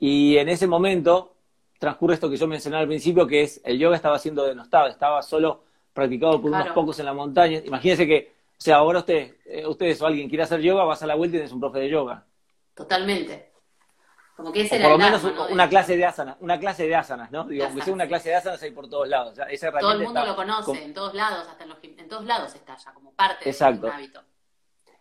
[0.00, 1.36] y en ese momento
[1.78, 5.22] transcurre esto que yo mencionaba al principio, que es el yoga estaba siendo denostado, estaba
[5.22, 7.62] solo practicado por unos pocos en la montaña.
[7.64, 11.06] Imagínense que, o sea, ahora usted, eh, ustedes o alguien quiere hacer yoga, vas a
[11.06, 12.26] la vuelta y tienes un profe de yoga.
[12.74, 13.52] Totalmente.
[14.36, 17.44] Como que ese por lo menos una clase de asanas, una clase de asanas, ¿no?
[17.44, 19.34] Digo, aunque sea una clase de asanas hay por todos lados.
[19.34, 22.76] Todo el mundo lo conoce, en todos lados, hasta en, los, en todos lados está
[22.76, 23.82] ya, como parte Exacto.
[23.82, 24.22] de un hábito.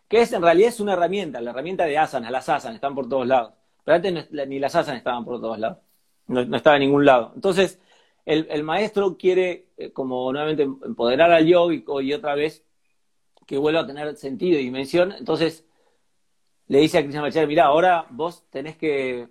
[0.08, 3.10] Que es, en realidad es una herramienta, la herramienta de asanas, las asanas están por
[3.10, 3.54] todos lados.
[3.84, 5.80] Pero antes ni las asanas estaban por todos lados
[6.28, 7.32] no, estaba en ningún lado.
[7.36, 7.80] Entonces,
[8.26, 12.64] el, maestro quiere, eh, como nuevamente, empoderar al yogico y otra vez
[13.46, 15.12] que vuelva a tener sentido y dimensión.
[15.12, 15.66] Entonces,
[16.68, 19.28] le dice a Cristian Machado, mira, ahora vos tenés que,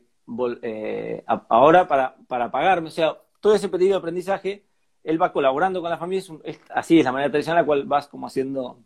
[0.62, 4.64] eh, ahora para, para pagarme, o sea, todo ese pedido de aprendizaje,
[5.02, 6.24] él va colaborando con la familia,
[6.70, 8.78] así es la manera tradicional la cual vas como haciendo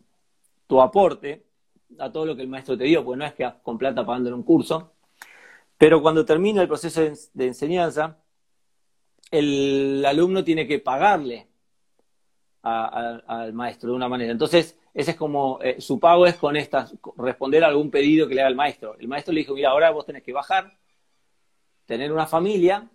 [0.67, 1.45] tu aporte
[1.97, 4.29] a todo lo que el maestro te dio, porque no es que con plata pagando
[4.29, 4.91] en un curso,
[5.77, 8.17] pero cuando termina el proceso de enseñanza,
[9.31, 11.47] el alumno tiene que pagarle
[12.61, 14.31] al maestro de una manera.
[14.31, 18.35] Entonces, ese es como, eh, su pago es con estas, responder a algún pedido que
[18.35, 18.95] le haga el maestro.
[18.99, 20.73] El maestro le dijo, mira, ahora vos tenés que bajar,
[21.85, 22.89] tener una familia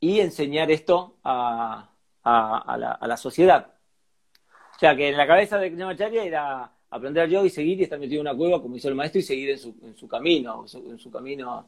[0.00, 1.90] y enseñar esto a,
[2.24, 3.72] la, sociedad.
[4.74, 7.98] O sea, que en la cabeza de Krishnamacharya era aprender yo y seguir y estar
[7.98, 10.64] metido en una cueva como hizo el maestro y seguir en su, en su camino,
[10.72, 11.66] en su, camino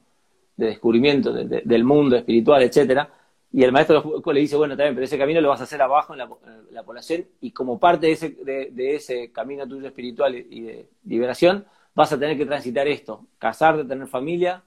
[0.57, 3.11] de descubrimiento del mundo espiritual, etcétera.
[3.50, 6.12] Y el maestro le dice, bueno, también, pero ese camino lo vas a hacer abajo
[6.12, 10.88] en la, población y como parte de ese, de, ese camino tuyo espiritual y de
[11.04, 14.62] liberación, vas a tener que transitar esto, casarte, tener familia,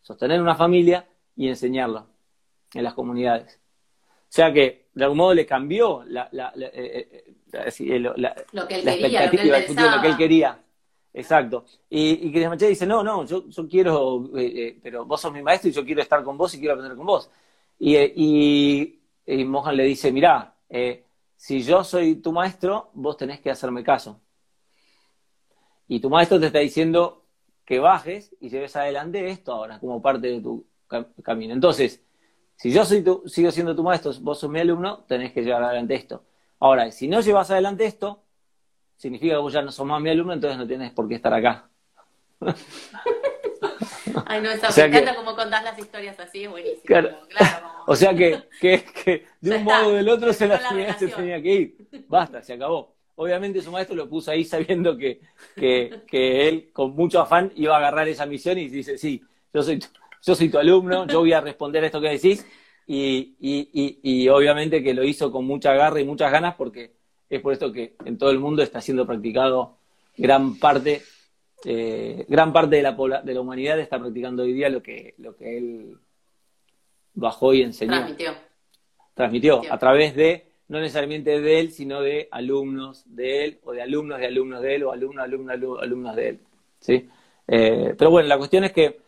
[0.00, 1.06] sostener una familia
[1.36, 2.06] y enseñarlo
[2.72, 3.60] en las comunidades.
[4.22, 8.14] O sea que de algún modo le cambió la, la, la, eh, eh, eh, lo
[8.66, 10.58] que él quería, lo que él, quería.
[11.12, 11.66] Exacto.
[11.90, 14.30] Y, y Machado dice, no, no, yo, yo quiero,
[14.82, 17.06] pero vos sos mi maestro y yo quiero estar con vos y quiero aprender con
[17.06, 17.30] vos.
[17.84, 20.54] Y, y, Mohan le dice, mirá,
[21.34, 24.20] si yo soy tu maestro, vos tenés que hacerme caso.
[25.88, 27.24] Y tu maestro te está diciendo
[27.64, 30.64] que bajes y lleves adelante esto ahora, como parte de tu
[31.24, 31.54] camino.
[31.54, 32.04] Entonces,
[32.54, 36.22] si yo sigo siendo tu maestro, vos sos mi alumno, tenés que llevar adelante esto.
[36.60, 38.22] Ahora, si no llevas adelante esto,
[38.94, 41.34] significa que vos ya no sos más mi alumno, entonces no tienes por qué estar
[41.34, 41.68] acá.
[44.26, 46.82] Ay, no, está, me encanta cómo contás las historias así, es buenísimo.
[46.84, 47.10] Claro.
[47.84, 50.60] O sea que, que, que de un modo o del otro se, la,
[50.96, 51.76] se tenía que ir.
[52.06, 52.94] Basta, se acabó.
[53.16, 55.20] Obviamente su maestro lo puso ahí sabiendo que,
[55.56, 59.20] que, que él con mucho afán iba a agarrar esa misión y dice, sí,
[59.52, 59.80] yo soy
[60.22, 62.46] yo soy tu alumno, yo voy a responder a esto que decís,
[62.86, 66.92] y, y, y, obviamente que lo hizo con mucha garra y muchas ganas porque
[67.28, 69.78] es por esto que en todo el mundo está siendo practicado
[70.16, 71.02] gran parte,
[71.64, 75.36] eh, gran parte de la, de la humanidad está practicando hoy día lo que, lo
[75.36, 75.98] que él
[77.14, 77.92] bajó y enseñó.
[77.92, 78.34] Transmitió.
[79.14, 83.82] Transmitió a través de, no necesariamente de él, sino de alumnos de él, o de
[83.82, 86.40] alumnos de alumnos de él, o alumnos, alumnos, alumnos de él.
[86.80, 87.08] ¿sí?
[87.46, 89.00] Eh, pero bueno, la cuestión es que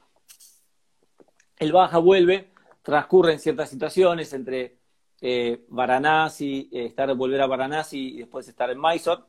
[1.58, 2.50] el baja, vuelve,
[2.82, 4.76] transcurren ciertas situaciones entre
[5.20, 9.22] eh, Varanasi, eh, estar, volver a Varanasi y después estar en Mysore.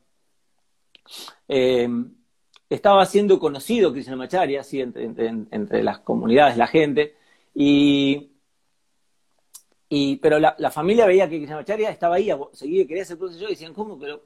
[2.68, 7.14] Estaba siendo conocido Krishnamacharya, así entre, entre, las comunidades, la gente,
[7.54, 8.32] y,
[9.88, 13.72] y pero la, familia veía que Krishnamacharya estaba ahí, seguía, quería hacer proceso y decían,
[13.72, 13.98] ¿cómo?
[13.98, 14.20] Pero,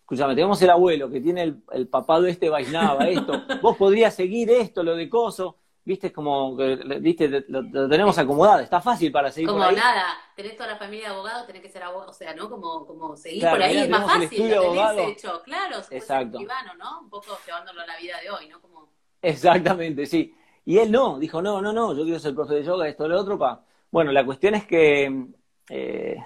[0.00, 4.50] escúchame, tenemos el abuelo que tiene el, el papado este Vaisnava, esto, vos podrías seguir
[4.50, 5.57] esto, lo de Coso,
[5.88, 9.76] viste, es como, viste, lo, tenemos acomodado, está fácil para seguir como por ahí.
[9.76, 12.50] nada, tenés toda la familia de abogados, tenés que ser abogado, o sea, ¿no?
[12.50, 16.36] Como, como seguir por ahí es más fácil, lo tenés hecho, claro, Exacto.
[16.36, 17.00] Escribano, ¿no?
[17.00, 18.60] Un poco llevándolo a la vida de hoy, ¿no?
[18.60, 18.90] Como...
[19.22, 20.34] Exactamente, sí.
[20.66, 23.18] Y él no, dijo, no, no, no, yo quiero ser profe de yoga, esto, lo
[23.18, 23.64] otro, pa.
[23.90, 25.26] Bueno, la cuestión es que,
[25.70, 26.16] eh,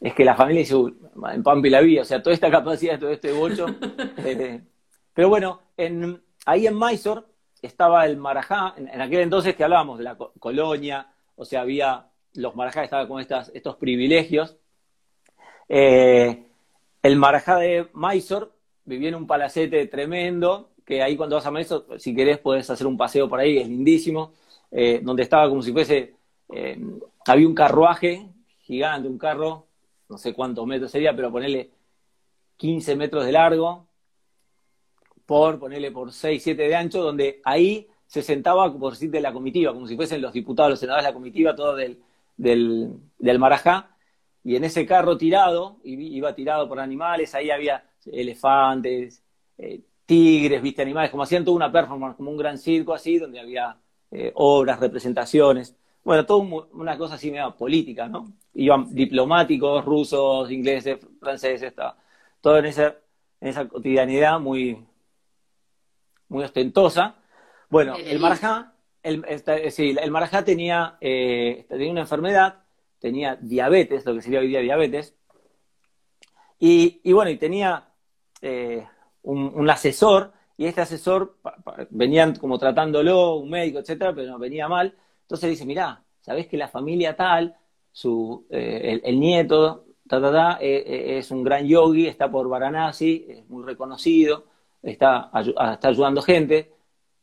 [0.00, 0.74] es que la familia dice,
[1.32, 3.64] en Pampi la vida, o sea, toda esta capacidad, todo este bocho.
[4.18, 4.60] eh,
[5.14, 7.22] pero bueno, en, ahí en Mysore,
[7.62, 12.56] estaba el marajá, en, aquel entonces que hablábamos de la colonia, o sea, había, los
[12.56, 14.56] marajá estaban con estas, estos privilegios.
[15.68, 16.44] Eh,
[17.02, 18.48] el marajá de Mysore
[18.84, 22.86] vivía en un palacete tremendo, que ahí cuando vas a Mysore, si querés, podés hacer
[22.86, 24.32] un paseo por ahí, es lindísimo,
[24.70, 26.16] eh, donde estaba como si fuese,
[26.52, 26.78] eh,
[27.26, 28.28] había un carruaje
[28.60, 29.66] gigante, un carro,
[30.08, 31.70] no sé cuántos metros sería, pero ponerle
[32.56, 33.86] 15 metros de largo,
[35.32, 39.32] por ponerle por 6, 7 de ancho, donde ahí se sentaba, por decir, de la
[39.32, 42.02] comitiva, como si fuesen los diputados, los senadores de la comitiva, todo del,
[42.36, 43.96] del, Marajá,
[44.44, 49.22] y en ese carro tirado, iba tirado por animales, ahí había elefantes,
[49.56, 53.40] eh, tigres, viste, animales, como hacían toda una performance, como un gran circo así, donde
[53.40, 53.78] había
[54.10, 58.34] eh, obras, representaciones, bueno, toda una cosa así medio política, ¿no?
[58.52, 61.72] Iban diplomáticos, rusos, ingleses, franceses,
[62.42, 62.96] todo en esa,
[63.40, 64.76] en esa cotidianidad muy,
[66.32, 67.16] muy ostentosa.
[67.68, 69.24] Bueno, el marajá, el,
[69.70, 72.64] sí, el marajá tenía, eh, tenía una enfermedad,
[72.98, 75.14] tenía diabetes, lo que sería hoy día diabetes,
[76.58, 77.88] y, bueno, y tenía
[78.40, 78.86] eh,
[79.22, 81.38] un, asesor, y este asesor,
[81.90, 84.94] venían como tratándolo, un médico, etcétera, pero no venía mal.
[85.22, 87.56] Entonces dice, mirá, sabés que la familia tal,
[87.90, 94.51] su, eh, el, nieto, ta, es un gran yogi, está por Varanasi, es muy reconocido,
[94.82, 95.30] está,
[95.72, 96.72] está ayudando gente,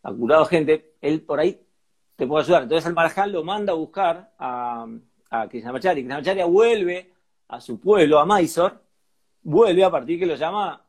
[0.04, 1.60] ha curado gente, él por ahí
[2.16, 2.64] te puede ayudar.
[2.64, 4.88] Entonces el Marajal lo manda a buscar a,
[5.30, 6.02] a Krishnamacharya.
[6.02, 7.12] Krishnamacharya vuelve
[7.48, 8.76] a su pueblo, a Mysore,
[9.44, 10.86] vuelve a partir que lo llama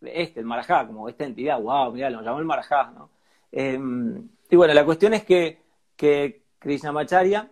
[0.00, 3.10] este, el Marajá, como esta entidad, wow, mira, lo llamó el Marajá, ¿no?
[3.50, 5.58] Em, y bueno, la cuestión es que,
[5.96, 7.50] que Krishnamacharya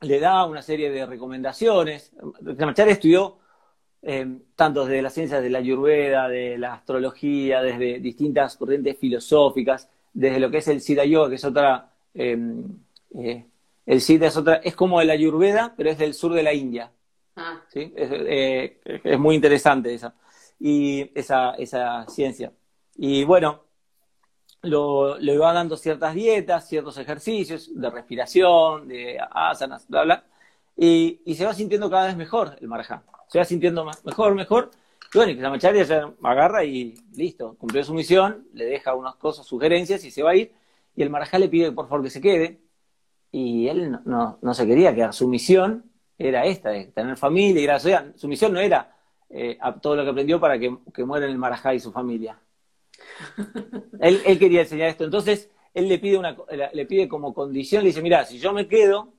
[0.00, 2.12] le da una serie de recomendaciones.
[2.44, 3.38] Krishnamacharya estudió
[4.02, 9.88] eh, tanto desde las ciencias de la ayurveda, de la astrología, desde distintas corrientes filosóficas,
[10.12, 12.64] desde lo que es el Siddha Yoga, que es otra, em,
[13.18, 13.44] eh,
[13.86, 16.92] el Siddha es otra, es como el ayurveda, pero es del sur de la India.
[17.36, 17.62] Ah.
[17.68, 17.92] ¿sí?
[17.96, 20.14] Eh, es, muy interesante esa,
[20.60, 22.52] y esa, esa ciencia.
[22.96, 23.64] Y bueno,
[24.62, 30.24] lo, le va dando ciertas dietas, ciertos ejercicios de respiración, de asanas, bla, bla,
[30.76, 34.70] y, y se va sintiendo cada vez mejor el marajá se va sintiendo mejor, mejor.
[35.12, 38.94] Y bueno, y que la Macharya ya agarra y listo, cumplió su misión, le deja
[38.94, 40.52] unas cosas, sugerencias y se va a ir.
[40.96, 42.60] Y el Marajá le pide por favor que se quede.
[43.30, 45.14] Y él no, no, se quería quedar.
[45.14, 45.84] Su misión
[46.18, 48.04] era esta, de tener familia y gracias.
[48.16, 48.96] Su misión no era
[49.30, 52.38] eh, todo lo que aprendió para que, que muera el Marajá y su familia.
[54.00, 55.04] él, él, quería enseñar esto.
[55.04, 56.36] Entonces, él le pide, una,
[56.72, 59.12] le pide como condición, le dice, mira, si yo me quedo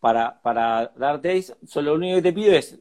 [0.00, 2.78] para, para darte eso, solo lo único que te pido es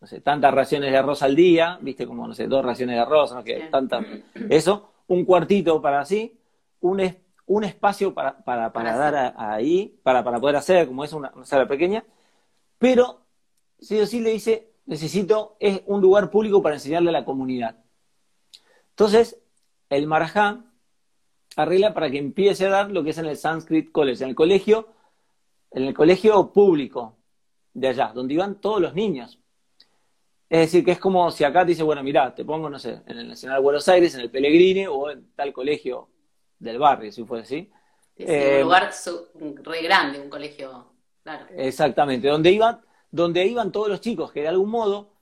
[0.00, 3.02] no sé, tantas raciones de arroz al día, viste, como, no sé, dos raciones de
[3.02, 4.04] arroz, no que tanta,
[4.48, 6.38] eso, un cuartito para así,
[6.80, 7.02] un,
[7.46, 11.68] un espacio para, para, para dar ahí, para, para poder hacer, como es una, sala
[11.68, 12.04] pequeña,
[12.78, 13.20] pero
[13.78, 17.76] sí o sí le dice, necesito es un lugar público para enseñarle a la comunidad.
[18.90, 19.38] Entonces,
[19.90, 20.64] el Marajá
[21.56, 24.36] arregla para que empiece a dar lo que es en el Sanskrit College, en el
[24.36, 24.88] colegio,
[25.72, 27.16] en el colegio público
[27.74, 29.39] de allá, donde iban todos los niños.
[30.50, 33.02] Es decir, que es como si acá te dice, bueno, mira, te pongo, no sé,
[33.06, 36.08] en el Nacional de Buenos Aires, en el Pellegrini o en tal colegio
[36.58, 37.70] del barrio, si fuese así.
[38.18, 38.90] un eh, lugar
[39.62, 40.92] re grande, un colegio
[41.56, 42.80] Exactamente, donde iban,
[43.12, 45.12] donde iban todos los chicos, que de algún modo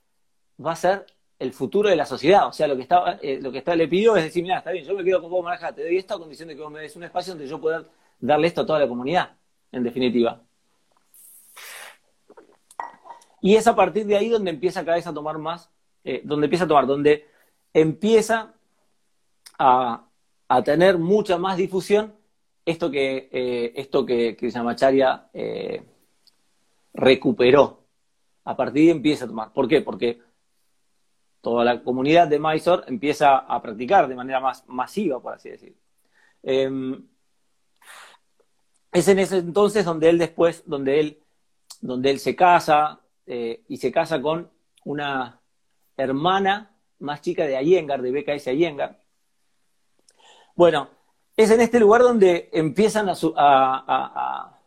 [0.65, 1.05] va a ser
[1.37, 2.47] el futuro de la sociedad.
[2.47, 4.71] O sea, lo que estaba, eh, lo que está, le pidió es decir, mira, está
[4.71, 6.71] bien, yo me quedo con vos, Marajá, te doy esto a condición de que vos
[6.71, 7.85] me des un espacio donde yo pueda
[8.19, 9.37] darle esto a toda la comunidad,
[9.71, 10.43] en definitiva.
[13.41, 15.69] Y es a partir de ahí donde empieza cada vez a tomar más,
[16.03, 17.25] eh, donde empieza a tomar, donde
[17.73, 18.53] empieza
[19.57, 20.05] a,
[20.65, 22.13] tener mucha más difusión
[22.65, 24.37] esto que, eh, esto que,
[25.33, 25.83] eh,
[26.93, 27.83] recuperó.
[28.45, 29.53] A partir de ahí empieza a tomar.
[29.53, 29.81] ¿Por qué?
[29.81, 30.19] Porque
[31.41, 35.75] toda la comunidad de Mysore empieza a practicar de manera más masiva, por así decir.
[36.43, 37.07] Em,
[38.91, 41.23] es en ese entonces donde él después, donde él,
[41.81, 42.99] donde él se casa
[43.31, 44.49] eh, y se casa con
[44.85, 45.39] una
[45.95, 48.99] hermana más chica de Ayengar, de BKS Ayengar.
[50.55, 50.89] Bueno,
[51.37, 54.59] es en este lugar donde empiezan a, a,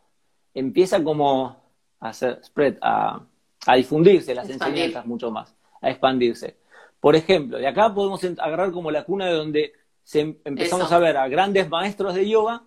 [0.53, 1.61] empieza como
[1.99, 3.27] a hacer spread, a,
[3.75, 6.55] difundirse las enseñanzas mucho más, a expandirse.
[7.01, 9.73] Por ejemplo, de acá podemos agarrar como la cuna de donde
[10.13, 12.63] em, empezamos a ver a grandes maestros de yoga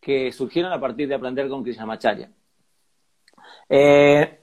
[0.00, 2.32] que surgieron a partir de aprender con Krishnamacharya.
[3.68, 4.39] Eh,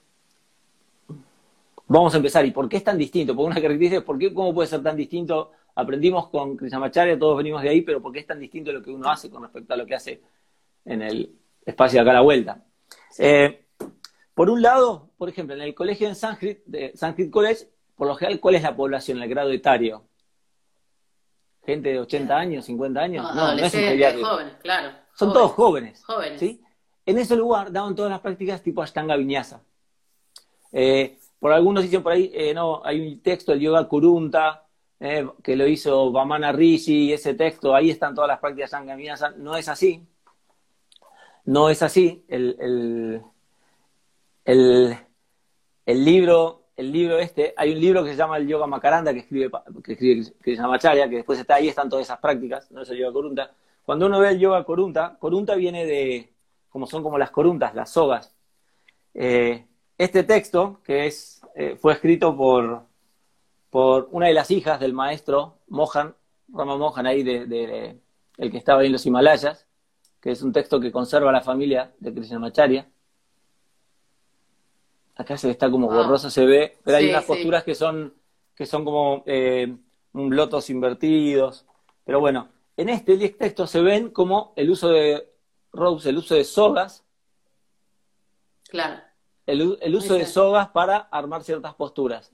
[1.87, 2.45] vamos a empezar.
[2.45, 3.35] ¿Y por qué es tan distinto?
[3.35, 5.51] Por una característica, ¿por qué, ¿cómo puede ser tan distinto?
[5.75, 8.91] Aprendimos con Krishnamacharya, todos venimos de ahí, pero ¿por qué es tan distinto lo que
[8.91, 10.21] uno hace con respecto a lo que hace
[10.85, 12.63] en el espacio de acá a la vuelta?
[13.19, 13.65] Eh,
[14.33, 18.15] por un lado, por ejemplo, en el colegio en Sanskrit, de Sanskrit College, por lo
[18.15, 20.03] general, ¿cuál es la población, el grado etario?
[21.65, 23.35] ¿Gente de 80 años, 50 años?
[23.35, 24.97] No, no, es un jóvenes, claro.
[25.13, 26.03] Son todos jóvenes.
[26.05, 26.39] Jóvenes.
[26.39, 26.61] ¿sí?
[27.05, 29.61] En ese lugar daban todas las prácticas tipo Ashtanga Vinyasa.
[30.71, 34.65] Eh, por algunos dicen por ahí, eh, no, hay un texto, el Yoga Kurunta,
[34.99, 39.31] eh, que lo hizo Vamana Rishi, ese texto, ahí están todas las prácticas Ashtanga Vinyasa.
[39.31, 40.07] No es así.
[41.45, 42.25] No es así.
[42.27, 43.21] El, el,
[44.45, 44.97] el,
[45.85, 49.21] el libro el libro este, hay un libro que se llama el Yoga Makaranda que
[49.21, 49.49] escribe,
[49.83, 52.83] que escribe que se llama Charya, que después está ahí, están todas esas prácticas, no
[52.83, 53.51] es el Yoga Corunta.
[53.83, 56.33] Cuando uno ve el Yoga Corunta, Corunta viene de,
[56.69, 58.35] como son como las coruntas, las sogas.
[59.15, 59.65] Eh,
[59.97, 62.83] este texto, que es, eh, fue escrito por,
[63.69, 66.15] por una de las hijas del maestro Mohan,
[66.49, 67.99] Rama Mohan, ahí de,
[68.37, 69.67] el que estaba ahí en los Himalayas,
[70.21, 72.87] que es un texto que conserva la familia de Krishnamacharya
[75.17, 78.13] acá se está como borrosa, se ve, pero hay unas posturas que son,
[78.55, 79.75] que son como eh,
[80.13, 81.65] lotos invertidos.
[82.05, 85.33] Pero bueno, en este texto se ven como el uso de
[85.73, 87.03] ropes, el uso de sogas.
[88.69, 89.01] Claro.
[89.47, 92.33] El, uso de sogas para armar ciertas posturas.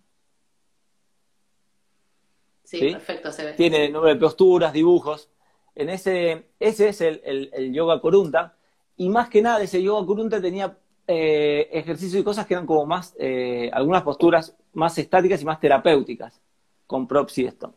[2.63, 3.53] Sí, perfecto, se ve.
[3.53, 5.29] Tiene posturas, dibujos.
[5.75, 8.55] En ese, ese es el, el, yoga corunta.
[8.97, 10.75] Y más que nada, ese yoga corunta tenía
[11.07, 15.59] eh, ejercicios y cosas que eran como más, eh, algunas posturas más estáticas y más
[15.59, 16.41] terapéuticas,
[16.87, 17.75] con props y esto.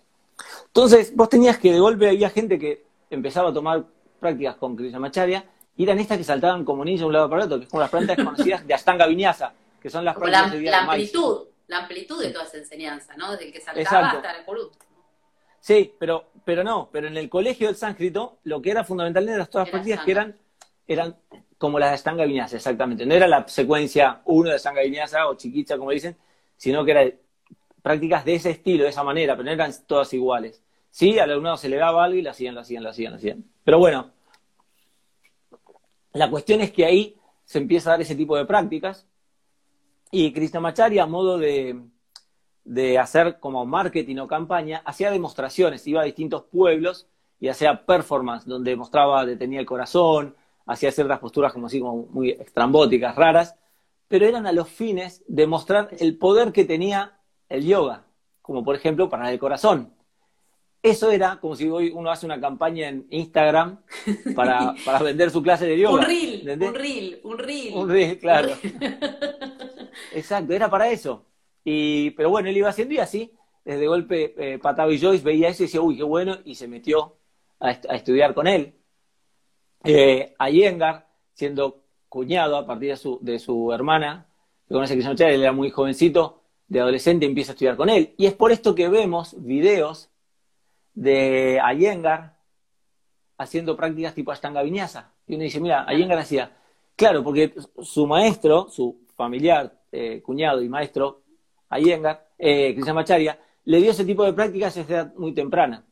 [0.66, 3.84] Entonces, vos tenías que de golpe había gente que empezaba a tomar
[4.18, 5.44] prácticas con Krishnamacharya
[5.76, 7.82] y eran estas que saltaban como niños de un lado para otro, que es como
[7.82, 11.78] las prácticas conocidas de Ashtanga Vinyasa, que son las prácticas la, de la amplitud, la
[11.78, 13.32] amplitud de toda esa enseñanza, ¿no?
[13.32, 14.72] Desde el que saltaba hasta el Kurut.
[15.60, 19.46] Sí, pero, pero no, pero en el colegio del sánscrito lo que era fundamental eran
[19.46, 20.36] todas las prácticas que eran,
[20.86, 21.16] eran
[21.58, 23.04] como las de Stanga Vinyasa, exactamente.
[23.04, 26.16] No era la secuencia 1 de Stanga Vinyasa o chiquita, como dicen,
[26.56, 27.14] sino que eran
[27.82, 30.62] prácticas de ese estilo, de esa manera, pero no eran todas iguales.
[30.90, 33.18] Sí, al alumnado se le daba algo y lo hacían, lo hacían, lo hacían, lo
[33.18, 33.44] hacían.
[33.64, 34.12] Pero bueno,
[36.16, 39.06] la cuestión es que ahí se empieza a dar ese tipo de prácticas
[40.10, 41.80] y Krishnamacharya, a modo de,
[42.64, 47.06] de hacer como marketing o campaña, hacía demostraciones, iba a distintos pueblos
[47.38, 50.34] y hacía performance, donde mostraba, detenía el corazón,
[50.66, 53.56] hacía ciertas posturas como así, como muy estrambóticas, raras,
[54.08, 58.04] pero eran a los fines de mostrar el poder que tenía el yoga,
[58.42, 59.92] como por ejemplo para el corazón.
[60.82, 63.80] Eso era como si hoy uno hace una campaña en Instagram
[64.34, 66.00] para, para vender su clase de yoga.
[66.00, 67.74] un reel, un reel, un reel.
[67.74, 68.50] Un reel, claro.
[70.14, 71.26] Exacto, era para eso.
[71.64, 73.32] Y, pero bueno, él iba haciendo y así,
[73.64, 74.60] desde golpe eh,
[74.90, 77.16] y Joyce veía eso y decía, uy, qué bueno, y se metió
[77.58, 78.74] a estudiar con él.
[79.82, 84.26] Eh, Ayengar, siendo cuñado a partir de su, de su hermana,
[84.68, 88.14] que conoce a Cristian él era muy jovencito, de adolescente empieza a estudiar con él.
[88.16, 90.10] Y es por esto que vemos videos
[90.96, 92.36] de Ayengar
[93.38, 95.12] haciendo prácticas tipo Ashtanga Vinyasa.
[95.28, 96.56] Y uno dice, mira, Ayengar hacía,
[96.96, 101.22] claro, porque su maestro, su familiar, eh, cuñado y maestro,
[101.68, 105.84] Ayengar, eh, Cristian Macharia, le dio ese tipo de prácticas desde edad muy temprana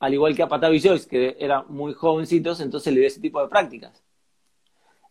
[0.00, 3.40] al igual que a Patavi Joyce, que eran muy jovencitos, entonces le dio ese tipo
[3.40, 4.02] de prácticas.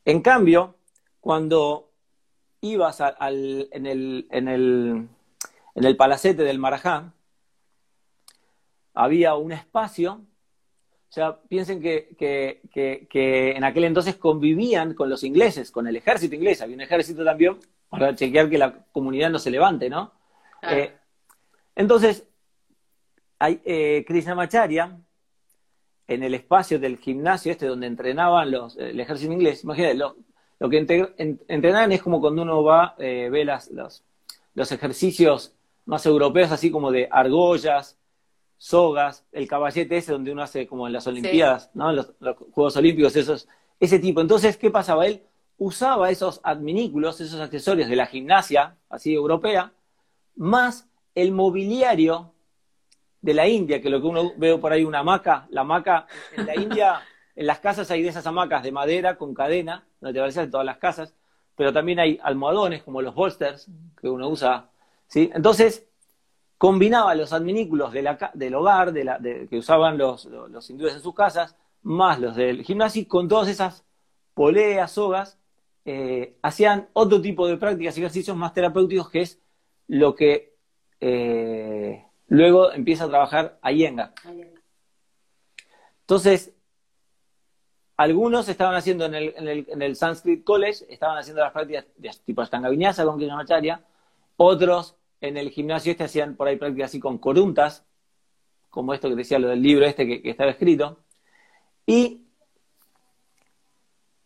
[0.03, 0.75] En cambio,
[1.21, 1.91] cuando
[2.61, 5.07] ibas en, el, en, el,
[5.75, 7.13] en el palacete del Marajá,
[8.93, 10.21] había un espacio
[11.09, 16.35] o sea, piensen que, que, en aquel entonces convivían con los ingleses, con el ejército
[16.35, 16.61] inglés.
[16.61, 17.57] Había un ejército también
[17.89, 20.11] para chequear que la comunidad no se levante, ¿no?
[20.61, 20.93] Eh,
[21.75, 22.27] entonces,
[23.39, 24.99] hay, eh, Krishnamacharya,
[26.07, 30.15] en el espacio del gimnasio este donde entrenaban los, el ejército inglés, imagínate, lo,
[30.69, 30.77] que
[31.47, 34.03] entrenaban es como cuando uno va, eh, ve las, los,
[34.53, 37.98] los ejercicios más europeos, así como de argollas,
[38.59, 41.91] sogas, el caballete ese donde uno hace como en las Olimpiadas, ¿no?
[41.93, 43.47] Los, los, Juegos Olímpicos, esos,
[43.79, 44.19] ese tipo.
[44.19, 45.07] Entonces, ¿qué pasaba?
[45.07, 45.23] Él
[45.57, 49.71] usaba esos adminículos, esos accesorios de la gimnasia, así europea,
[50.35, 52.33] más el mobiliario
[53.21, 56.45] de la India, que lo que uno ve por ahí, una hamaca, la hamaca en
[56.45, 57.01] la India,
[57.35, 60.51] en las casas hay de esas hamacas de madera con cadena, no te parece en
[60.51, 61.15] todas las casas,
[61.55, 64.69] pero también hay almohadones como los bolsters que uno usa,
[65.07, 65.29] ¿sí?
[65.33, 65.88] Entonces,
[66.59, 70.27] combinaba los adminículos del hogar, que usaban los,
[70.69, 73.85] hindúes en sus casas, más los del gimnasio, con todas esas
[74.33, 75.39] poleas, sogas,
[75.85, 79.39] eh, hacían otro tipo de prácticas y ejercicios más terapéuticos, que es
[79.87, 80.53] lo que
[80.99, 84.13] eh, luego empieza a trabajar Ayenga.
[86.01, 86.53] Entonces,
[87.95, 92.41] algunos estaban haciendo en el, en el, Sanskrit College, estaban haciendo las prácticas de tipo
[92.41, 93.81] Ashtanga Vinyasa con Krishnamacharya,
[94.35, 97.85] otros en el gimnasio este hacían por ahí prácticas así con coruntas,
[98.69, 100.99] como esto que decía lo del libro este que, estaba escrito,
[101.85, 102.25] y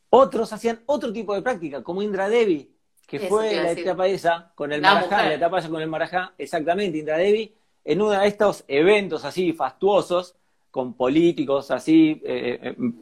[0.09, 2.69] otros hacían otro tipo de práctica, como Indra Devi,
[3.07, 6.97] que fue la etapa esa con el Marajá, la etapa esa con el Marajá, exactamente,
[6.97, 10.35] Indra Devi, en uno de estos eventos así fastuosos,
[10.71, 12.93] con políticos así, eh, eh, em,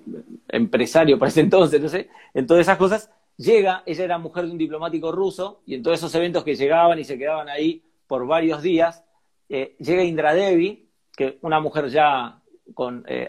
[0.50, 3.10] empresarios para ese entonces, no sé, en todas esas cosas,
[3.42, 7.00] Llega, ella era mujer de un diplomático ruso, y en todos esos eventos que llegaban
[7.00, 9.04] y se quedaban ahí por varios días,
[9.50, 10.88] eh, llega Indra Devi,
[11.18, 12.40] que una mujer ya
[12.76, 13.28] con, eh,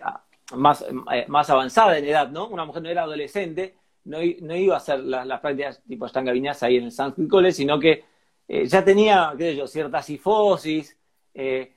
[0.54, 2.48] más, eh, más avanzada en edad, ¿no?
[2.48, 6.66] Una mujer no era adolescente, no, no iba a hacer las, prácticas tipo Ashtanga Vinyasa
[6.66, 8.04] ahí en el Sanskrit College, sino que
[8.48, 10.98] ya tenía, qué sé yo, cierta sifosis,
[11.32, 11.70] en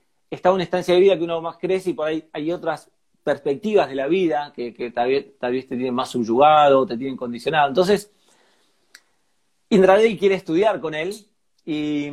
[0.43, 2.91] una estancia de vida que uno más crece y por ahí hay otras
[3.23, 6.97] perspectivas de la vida que, que tal, vez, tal, vez, te tienen más subyugado, te
[6.97, 7.69] tienen condicionado.
[7.69, 8.11] Entonces,
[9.76, 11.13] Indra Devi quiere estudiar con él
[11.65, 12.09] y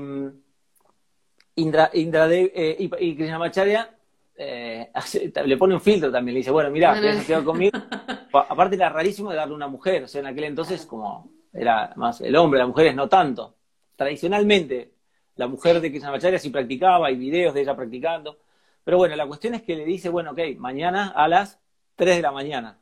[1.55, 3.97] Indra, Devi, eh, y, y Krishnamacharya
[4.37, 4.91] eh,
[5.47, 7.79] le pone un filtro también, le dice, bueno, mira, quieres estudiar conmigo.
[8.33, 12.21] Aparte era rarísimo de darle una mujer, o sea, en aquel entonces como era más
[12.23, 13.57] el hombre, las mujeres no tanto.
[13.95, 14.95] Tradicionalmente,
[15.37, 18.39] la mujer de Krishnamacharya sí practicaba, hay videos de ella practicando,
[18.83, 21.61] pero bueno, la cuestión es que le dice, bueno, ok, mañana a las
[21.95, 22.79] 3 de la mañana.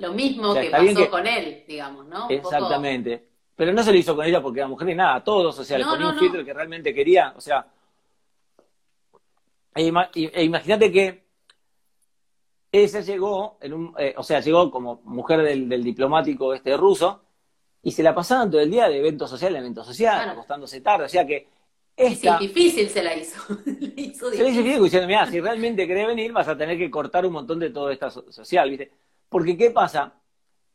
[0.00, 2.28] Lo mismo que pasó con él, digamos, ¿no?
[2.30, 3.27] Exactamente.
[3.58, 5.64] Pero no se lo hizo con ella porque era mujer ni nada, a todos, o
[5.64, 7.66] sea, le ponía un filtro que realmente quería, o sea.
[9.74, 11.24] E, e imagínate que
[12.70, 17.20] ella llegó, en un, eh, o sea, llegó como mujer del, diplomático este ruso,
[17.82, 21.06] y se la pasaban todo el día de evento social en evento social, acostándose tarde,
[21.06, 21.48] o sea que
[21.96, 23.42] esta, difícil se la hizo.
[23.66, 26.78] le hizo se le hizo difícil diciendo, mira, si realmente querés venir vas a tener
[26.78, 28.92] que cortar un montón de todo esta social, ¿viste?
[29.28, 30.14] Porque ¿qué pasa?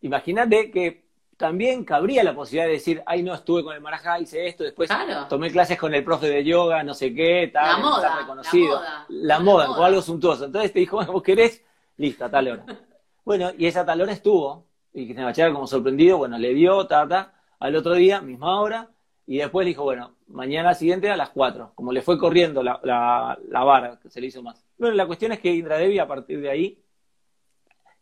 [0.01, 4.47] Imagínate que también cabría la posibilidad de decir, ay, no, estuve con el Marajá, hice
[4.47, 4.89] esto, después
[5.29, 8.81] tomé clases con el profe de yoga, no sé qué, tal, la moda, reconocido.
[9.09, 10.45] La moda, la, algo suntuoso.
[10.45, 11.63] Entonces te dijo, bueno, vos querés,
[11.97, 12.65] listo, a tal hora.
[13.25, 16.86] bueno, y esa tal hora estuvo, y que se me como sorprendido, bueno, le dio,
[16.88, 18.89] ta, al otro día, misma hora,
[19.25, 22.79] y después le dijo, bueno, mañana siguiente a las 4, como le fue corriendo la,
[22.84, 24.63] la, vara, que se le hizo más.
[24.77, 26.82] Bueno, la cuestión es que Indra Devi, a partir de ahí,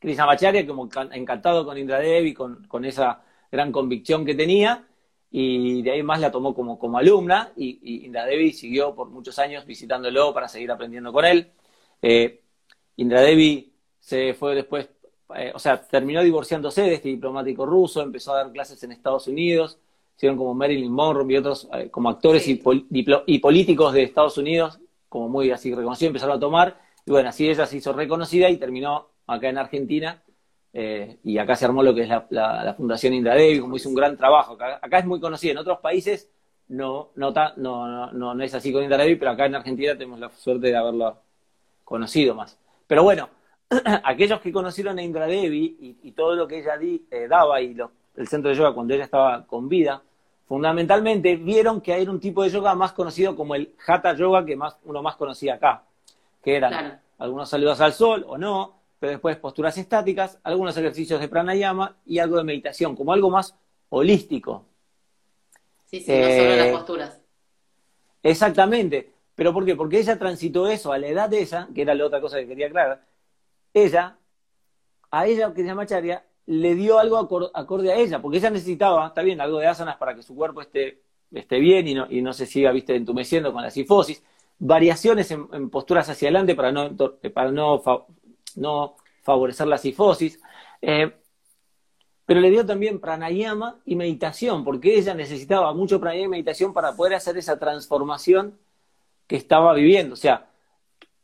[0.01, 3.21] Krishnamacharya, como encantado con Indra Devi, con, con esa
[3.51, 4.87] gran convicción que tenía,
[5.29, 9.09] y de ahí más la tomó como, como alumna, y, y Indra Devi siguió por
[9.09, 11.51] muchos años visitándolo para seguir aprendiendo con él.
[12.01, 12.41] Eh,
[12.97, 14.89] Indra Devi se fue después,
[15.35, 19.27] eh, o sea, terminó divorciándose de este diplomático ruso, empezó a dar clases en Estados
[19.27, 19.77] Unidos,
[20.17, 24.79] hicieron como Marilyn Monroe y otros eh, como actores y, y, políticos de Estados Unidos,
[25.07, 28.57] como muy así reconocidos, empezaron a tomar, y bueno, así ella se hizo reconocida y
[28.57, 30.21] terminó acá en Argentina,
[30.73, 33.95] eh, y acá se armó lo que es la, Fundación Indra Devi, como hizo un
[33.95, 34.53] gran trabajo.
[34.53, 36.29] Acá, es muy conocida, en otros países
[36.69, 40.19] no, no, no, no, no es así con Indra Devi, pero acá en Argentina tenemos
[40.19, 41.17] la suerte de haberlo
[41.83, 42.57] conocido más.
[42.87, 43.29] Pero bueno,
[44.03, 47.75] aquellos que conocieron a Indra Devi y, todo lo que ella eh, daba y
[48.15, 50.01] el centro de yoga cuando ella estaba con vida,
[50.47, 54.55] fundamentalmente vieron que era un tipo de yoga más conocido como el Hatha Yoga que
[54.55, 55.83] más, uno más conocía acá,
[56.43, 61.27] que eran algunos saludos al sol o no, pero después posturas estáticas, algunos ejercicios de
[61.27, 63.55] pranayama y algo de meditación, como algo más
[63.89, 64.67] holístico.
[65.85, 67.21] Sí, sí, no solo las eh, posturas.
[68.21, 69.11] Exactamente.
[69.33, 69.75] ¿Pero por qué?
[69.75, 72.45] Porque ella transitó eso a la edad de ella, que era la otra cosa que
[72.45, 73.03] quería aclarar.
[73.73, 74.19] Ella,
[75.09, 79.07] a ella, que se llama Charya, le dio algo acorde a ella, porque ella necesitaba,
[79.07, 82.21] está bien, algo de asanas para que su cuerpo esté, esté bien y no, y
[82.21, 84.21] no se siga, viste, entumeciendo con la sifosis,
[84.59, 86.95] variaciones en, posturas hacia adelante para no,
[87.33, 87.81] para no,
[88.57, 90.39] no favorecer la sifosis,
[90.81, 91.13] eh,
[92.25, 96.95] pero le dio también pranayama y meditación, porque ella necesitaba mucho pranayama y meditación para
[96.95, 98.57] poder hacer esa transformación
[99.27, 100.13] que estaba viviendo.
[100.13, 100.49] O sea,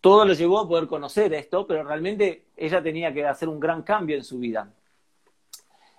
[0.01, 3.83] todo lo llevó a poder conocer esto, pero realmente ella tenía que hacer un gran
[3.83, 4.71] cambio en su vida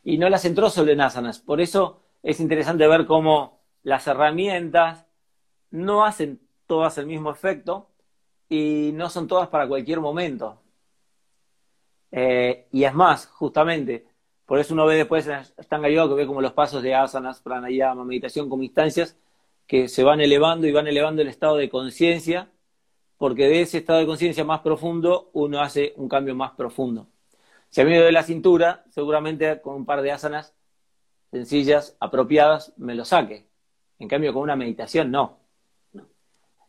[0.04, 1.38] y no las entró solo en asanas.
[1.38, 5.06] Por eso es interesante ver cómo las herramientas
[5.70, 7.90] no hacen todas el mismo efecto
[8.48, 10.60] y no son todas para cualquier momento.
[12.11, 14.06] Eh, y es más, justamente,
[14.46, 18.04] por eso uno ve después en Yoga que ve como los pasos de asanas, pranayama,
[18.04, 19.16] meditación como instancias
[19.66, 22.50] que se van elevando y van elevando el estado de conciencia,
[23.18, 27.09] porque de ese estado de conciencia más profundo uno hace un cambio más profundo.
[27.70, 30.54] Si a mí me duele la cintura, seguramente con un par de asanas
[31.30, 33.46] sencillas, apropiadas, me lo saque.
[33.98, 35.38] En cambio, con una meditación, no.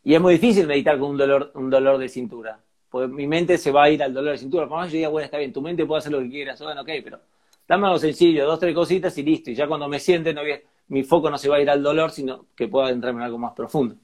[0.03, 2.59] Y es muy difícil meditar con un dolor, un dolor de cintura.
[2.89, 4.67] Porque mi mente se va a ir al dolor de cintura.
[4.67, 6.81] Por más yo diga, bueno, está bien, tu mente puede hacer lo que quieras, bueno,
[6.81, 7.19] ok, pero
[7.67, 9.51] dame algo sencillo, dos, tres cositas y listo.
[9.51, 10.41] Y ya cuando me siente, no
[10.87, 13.37] mi foco no se va a ir al dolor, sino que pueda entrarme en algo
[13.37, 13.95] más profundo.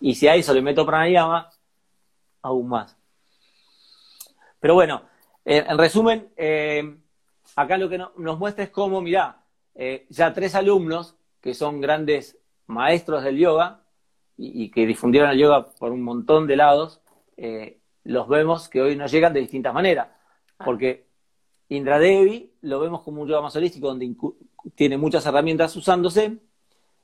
[0.00, 1.48] Y si a eso le meto pranayama,
[2.42, 2.96] aún más.
[4.60, 5.02] Pero bueno,
[5.44, 6.96] eh, en resumen, eh,
[7.56, 9.42] acá lo que nos muestra es cómo, mirá,
[9.74, 13.80] eh, ya tres alumnos que son grandes maestros del yoga
[14.36, 17.00] y, que difundieron el yoga por un montón de lados,
[18.04, 20.08] los vemos que hoy nos llegan de distintas maneras.
[20.58, 20.64] Ah.
[20.64, 21.06] Porque
[21.68, 24.14] Indra Devi lo vemos como un yoga más holístico donde
[24.74, 26.38] tiene muchas herramientas usándose.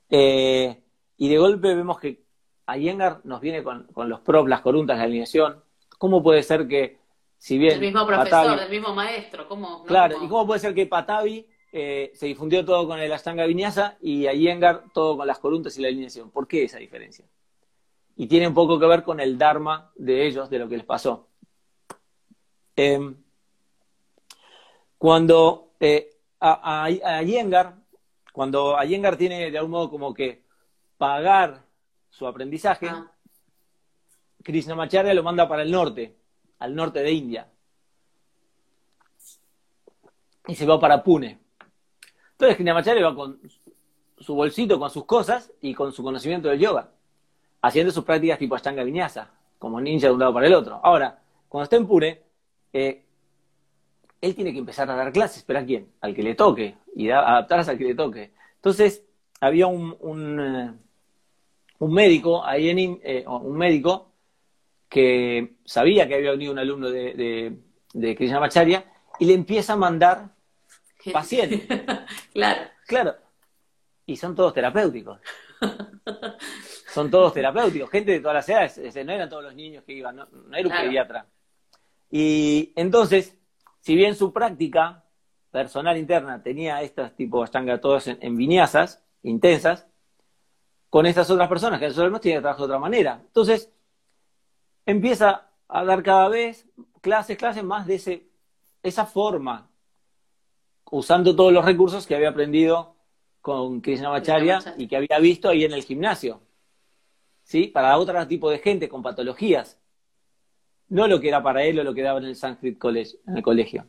[0.09, 2.23] y de golpe vemos que
[2.67, 5.61] Ayengar nos viene con, con los props, las coruntas, la alineación.
[5.97, 6.99] ¿Cómo puede ser que
[7.37, 7.73] si bien...
[7.73, 9.83] El mismo profesor, el mismo maestro, ¿cómo?
[9.83, 13.97] Claro, ¿y cómo puede ser que Patavi eh, se difundió todo con el Ashtanga Vinyasa
[13.99, 16.29] y Iyengar todo con las coruntas y la alineación?
[16.29, 17.25] ¿Por qué esa diferencia?
[18.21, 20.85] Y tiene un poco que ver con el Dharma de ellos, de lo que les
[20.85, 21.29] pasó.
[22.75, 23.15] Em,
[24.99, 27.73] cuando eh, a, a,
[28.31, 30.45] cuando Iyengar tiene de algún modo como que
[30.99, 31.65] pagar
[32.11, 33.11] su aprendizaje, ah.
[34.43, 36.15] Krishnamacharya lo manda para el norte,
[36.59, 37.51] al norte de India.
[40.45, 41.39] Y se va para Pune.
[42.33, 43.41] Entonces Krishnamacharya va con
[44.19, 46.91] su bolsito, con sus cosas y con su conocimiento del yoga,
[47.61, 50.79] haciendo sus prácticas tipo Ashtanga Vinyasa, como ninja de un lado para el otro.
[50.83, 52.21] Ahora, cuando está en Pune,
[52.73, 53.05] eh,
[54.19, 55.91] él tiene que empezar a dar clases, pero ¿a quién?
[56.01, 58.31] Al que le toque, y adaptarse al que le toque.
[58.55, 59.03] Entonces,
[59.39, 60.73] había un, un, eh,
[61.79, 64.11] médico ahí en, eh, un médico
[64.87, 67.57] que sabía que había venido un alumno de, de,
[67.93, 68.85] de Krishnamacharya
[69.19, 70.29] y le empieza a mandar
[71.11, 71.61] pacientes.
[72.33, 72.61] claro.
[72.85, 73.15] Claro.
[74.05, 75.19] Y son todos terapéuticos.
[76.93, 80.15] son todos terapéuticos, gente de todas las edades, no eran todos los niños que iban,
[80.15, 81.25] no, era un pediatra.
[82.09, 83.37] Y entonces,
[83.79, 85.05] si bien su práctica
[85.51, 89.87] personal interna tenía estos tipos de todos en, en viñazas intensas,
[90.91, 93.21] con estas otras personas que nosotros tienen que trabajar de otra manera.
[93.25, 93.71] Entonces,
[94.85, 96.67] empieza a dar cada vez
[96.99, 98.27] clases, clases más de ese,
[98.83, 99.69] esa forma,
[100.91, 102.97] usando todos los recursos que había aprendido
[103.41, 106.41] con Krishnamacharya y que había visto ahí en el gimnasio.
[107.43, 107.67] ¿Sí?
[107.67, 109.79] Para otro tipo de gente con patologías.
[110.89, 113.37] No lo que era para él o lo que daba en el Sanskrit College, en
[113.37, 113.85] el colegio.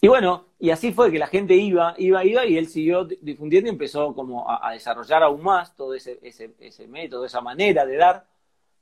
[0.00, 3.68] Y bueno, y así fue que la gente iba, iba, iba, y él siguió difundiendo
[3.68, 7.96] y empezó como a, desarrollar aún más todo ese, ese, ese método, esa manera de
[7.96, 8.26] dar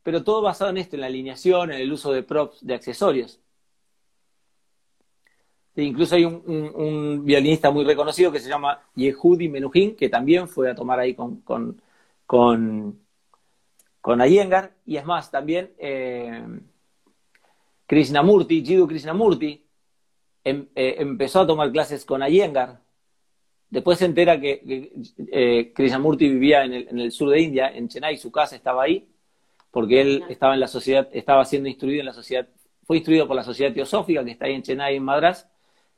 [0.05, 3.41] pero todo basado en esto, en la alineación, en el uso de props, de accesorios.
[5.77, 10.71] E incluso hay un, violinista muy reconocido que se llama Yehudi Menuhin, que también fue
[10.71, 11.81] a tomar ahí con, con,
[12.27, 13.01] con,
[14.01, 14.73] con Iyengar.
[14.87, 16.45] Y es más, también eh,
[17.87, 19.65] Krishnamurti, Jiddu Krishnamurti,
[20.45, 22.81] em, eh, empezó a tomar clases con Iyengar.
[23.69, 24.93] Después se entera que,
[25.33, 28.85] eh, Krishnamurti vivía en el, en el sur de India, en Chennai, su casa estaba
[28.85, 29.09] ahí
[29.75, 32.47] porque él estaba en la sociedad, estaba siendo instruido en la sociedad,
[32.85, 35.49] fue instruido por la sociedad teosófica que está ahí en Chennai, en Madras,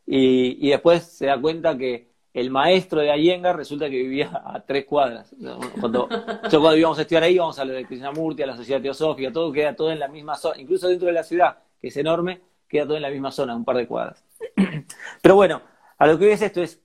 [0.07, 4.85] y, después se da cuenta que el maestro de Ayenga resulta que vivía a tres
[4.85, 5.35] cuadras.
[5.81, 6.09] Cuando,
[6.51, 9.33] yo cuando íbamos a estudiar ahí, íbamos a lo de Krishnamurti, a la sociedad teosófica,
[9.33, 12.43] todo queda todo en la misma zona, incluso dentro de la ciudad, que es enorme,
[12.69, 14.25] queda todo en la misma zona, un par de cuadras.
[15.23, 15.63] Pero bueno,
[15.99, 16.83] a lo que ves esto es,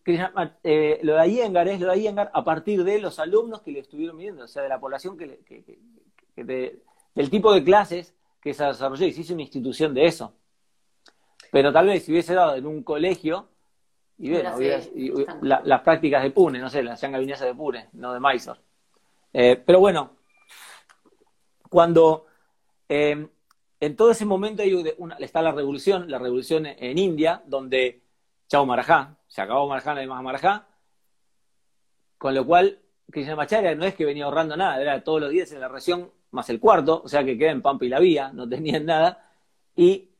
[0.64, 3.80] eh, lo de Iyengar es lo de Iyengar a partir de los alumnos que le
[3.80, 5.40] estuvieron viendo, o sea, de la población que,
[6.36, 10.34] del tipo de clases que se desarrolló y se hizo una institución de eso.
[11.52, 13.49] Pero tal vez si hubiese dado en un colegio,
[14.18, 14.32] y,
[15.41, 18.60] las prácticas de Pune, no sé, las Viñasa de Pune, no de Mysore.
[19.34, 20.12] Eh, pero bueno,
[21.70, 22.28] cuando
[22.88, 23.28] eh,
[23.80, 28.02] en todo ese momento hay una, está la revolución, la revolución en India, donde
[28.47, 30.68] chao Marajá, se acabó Marajá, hay más Marajá,
[32.18, 32.80] con lo cual
[33.10, 36.49] Krishnamacharya no es que venía ahorrando nada, era todos los días en la región más
[36.49, 39.32] el cuarto, o sea que queda en Pampa y la Vía, no tenían nada,
[39.76, 40.11] y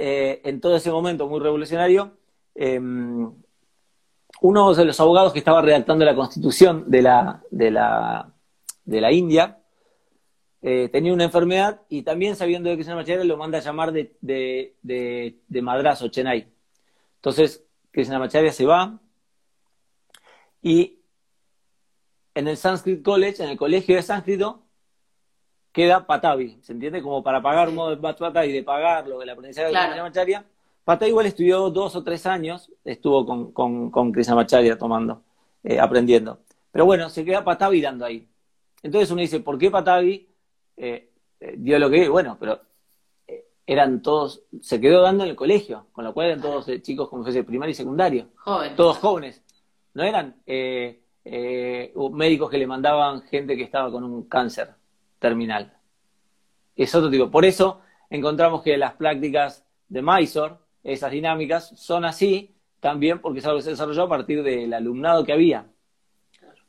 [0.00, 2.16] eh, en todo ese momento muy revolucionario,
[2.54, 3.32] em,
[4.40, 8.32] uno de los abogados que estaba redactando la constitución de la, de la,
[8.84, 9.58] de la India
[10.62, 14.16] eh, tenía una enfermedad y también sabiendo de que es lo manda a llamar de,
[14.20, 16.48] de, de, Madras o Chennai.
[17.16, 19.00] Entonces, Krishnamacharya se va
[20.62, 21.00] y
[22.34, 24.62] en el Sanskrit College, en el colegio de sánscrito,
[25.72, 27.02] queda Patavi, ¿se entiende?
[27.02, 29.84] Como para pagar un modo de Patavi, de pagar lo la aprendizaje claro.
[29.84, 30.44] de Krishnamacharya.
[30.84, 35.22] Patavi igual estudió dos o tres años, estuvo con, con, con Krishnamacharya tomando,
[35.62, 36.40] eh, aprendiendo.
[36.72, 38.26] Pero bueno, se queda Patavi dando ahí.
[38.82, 40.28] Entonces uno dice, ¿por qué Patavi
[40.76, 41.10] eh,
[41.40, 42.60] eh, dio lo que bueno, pero
[43.26, 47.08] eh, eran todos, se quedó dando en el colegio, con lo cual eran todos chicos
[47.08, 48.28] como fuese primario y secundario,
[48.76, 49.42] todos jóvenes,
[49.94, 50.36] no eran
[51.24, 54.77] médicos que le mandaban gente que estaba con un cáncer
[55.18, 55.76] terminal.
[56.76, 57.30] Es otro tipo.
[57.30, 60.54] Por eso encontramos que las prácticas de Mysore,
[60.84, 65.24] esas dinámicas, son así también porque es algo que se desarrolló a partir del alumnado
[65.24, 65.66] que había.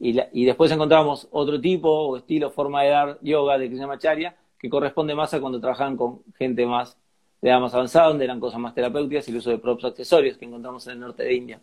[0.02, 5.14] Y, después encontramos otro tipo o estilo, forma de dar yoga de Krishnamacharya, que corresponde
[5.14, 6.98] más a cuando trabajan con gente más
[7.42, 10.38] de edad más avanzada, donde eran cosas más terapéuticas y el uso de propios accesorios
[10.38, 11.62] que encontramos en el norte de India.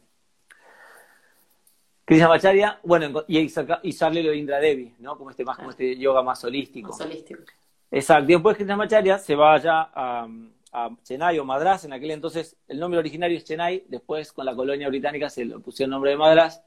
[2.06, 5.18] Krishnamacharya, bueno, y, y sale lo de Indra Devi, ¿no?
[5.18, 6.90] Como este, más, como este yoga más holístico.
[6.90, 7.42] Más holístico.
[7.90, 8.26] Exacto.
[8.28, 10.28] Después Krishnamacharya se va allá a,
[10.72, 14.54] a Chennai o Madras, en aquel entonces el nombre originario es Chennai, después con la
[14.54, 16.62] colonia británica se le pusieron el nombre de Madras,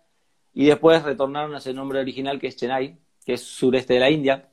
[0.54, 4.10] y después retornaron a ese nombre original que es Chennai, que es sureste de la
[4.10, 4.50] India.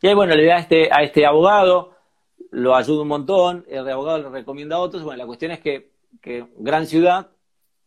[0.00, 1.94] Y ahí, bueno, le da a este, a este abogado,
[2.50, 5.02] lo ayuda un montón, el abogado le recomienda a otros.
[5.02, 5.90] Bueno, la cuestión es que,
[6.22, 7.28] que gran ciudad,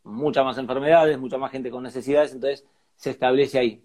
[0.04, 3.84] muchas más enfermedades, mucha más gente con necesidades, entonces se establece ahí.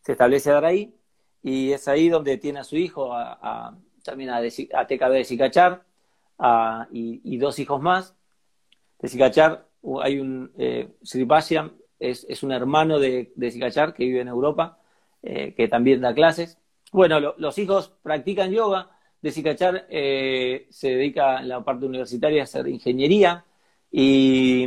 [0.00, 0.94] Se establece ahí,
[1.42, 5.84] y es ahí donde tiene a su hijo, a, también a, TKB de Sicachar,
[6.90, 8.16] y, dos hijos más.
[8.98, 9.66] De Sicachar
[10.02, 10.88] hay un eh,
[12.02, 14.78] es, un hermano de, de que vive en Europa,
[15.22, 16.58] eh, que también da clases.
[16.90, 18.90] Bueno, los hijos practican yoga.
[19.20, 23.44] De Sikachar eh, se dedica en la parte universitaria a hacer ingeniería
[23.90, 24.66] y,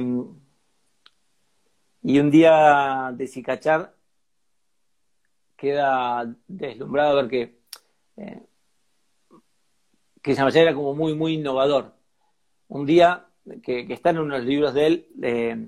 [2.07, 3.95] y un día de Sikachar
[5.57, 7.59] queda deslumbrado a ver que,
[8.17, 8.43] eh,
[10.21, 11.95] que era como muy, muy innovador.
[12.67, 13.25] Un día
[13.63, 15.67] que, que está en unos libros de él, eh,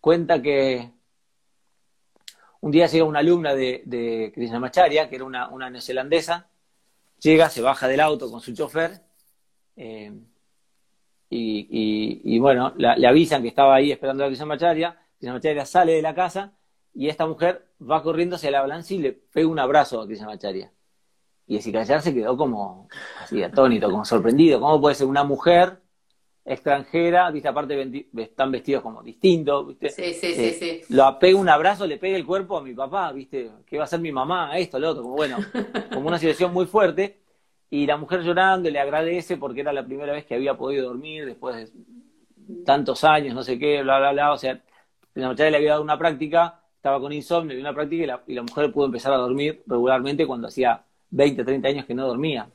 [0.00, 0.90] cuenta que
[2.60, 6.48] un día llega una alumna de, de Krishnamacharya, que era una, neozelandesa,
[7.20, 9.02] llega, se baja del auto con su chofer,
[9.76, 10.12] eh,
[11.30, 16.52] y, bueno, le avisan que estaba ahí esperando a Krishnamacharya, Krishnamacharya sale de la casa,
[16.92, 20.70] y esta mujer va corriendo hacia la balanza y le pega un abrazo a Krishnamacharya.
[21.46, 22.88] Y Sikachar se quedó como
[23.20, 24.60] así atónito, como sorprendido.
[24.60, 25.80] ¿Cómo puede ser una mujer
[26.46, 29.88] extranjera, viste, aparte están vestidos como distintos, viste.
[29.88, 30.94] Sí, sí, sí, eh, sí.
[30.94, 33.86] Lo pega un abrazo, le pega el cuerpo a mi papá, viste, que va a
[33.86, 35.38] ser mi mamá, esto, lo otro, como bueno,
[35.92, 37.20] como una situación muy fuerte.
[37.70, 41.24] Y la mujer llorando le agradece porque era la primera vez que había podido dormir
[41.24, 44.32] después de tantos años, no sé qué, bla, bla, bla.
[44.32, 44.62] O sea,
[45.14, 48.42] la muchacha le había dado una práctica, estaba con insomnio y una práctica y la,
[48.42, 52.50] mujer pudo empezar a dormir regularmente cuando hacía 20, 30 años que no dormía.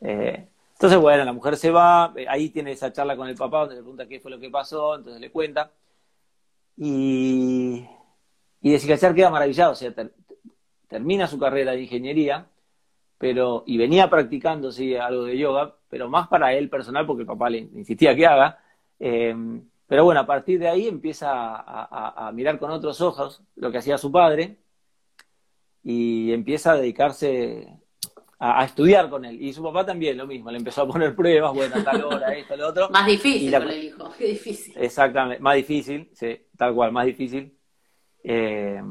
[0.00, 3.60] Eh, entonces, bueno, la mujer se va, eh, ahí tiene esa charla con el papá
[3.60, 5.70] donde le pregunta qué fue lo que pasó, entonces le cuenta.
[6.76, 7.86] Y,
[8.60, 9.94] y de queda maravillado, o sea,
[10.88, 12.46] termina su carrera de ingeniería,
[13.18, 14.70] pero, y venía practicando,
[15.00, 18.58] algo de yoga, pero más para él personal, porque el papá le insistía que haga.
[18.98, 23.70] Em, pero bueno, a partir de ahí empieza a, a, mirar con otros ojos lo
[23.70, 24.58] que hacía su padre
[25.82, 27.68] y empieza a dedicarse
[28.38, 29.40] a, estudiar con él.
[29.40, 32.56] Y su papá también lo mismo, le empezó a poner pruebas, bueno, tal hora, esto,
[32.56, 32.90] lo otro.
[32.90, 34.74] Más difícil con el hijo, qué difícil.
[34.76, 37.56] Exactamente, más difícil, sí, tal cual, más difícil.
[38.22, 38.82] Eh,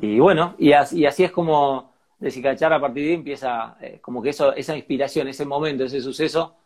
[0.00, 4.22] y bueno, y así, es como de Cicachar a partir de ahí empieza, eh, como
[4.22, 6.56] que eso, esa inspiración, ese momento, ese suceso,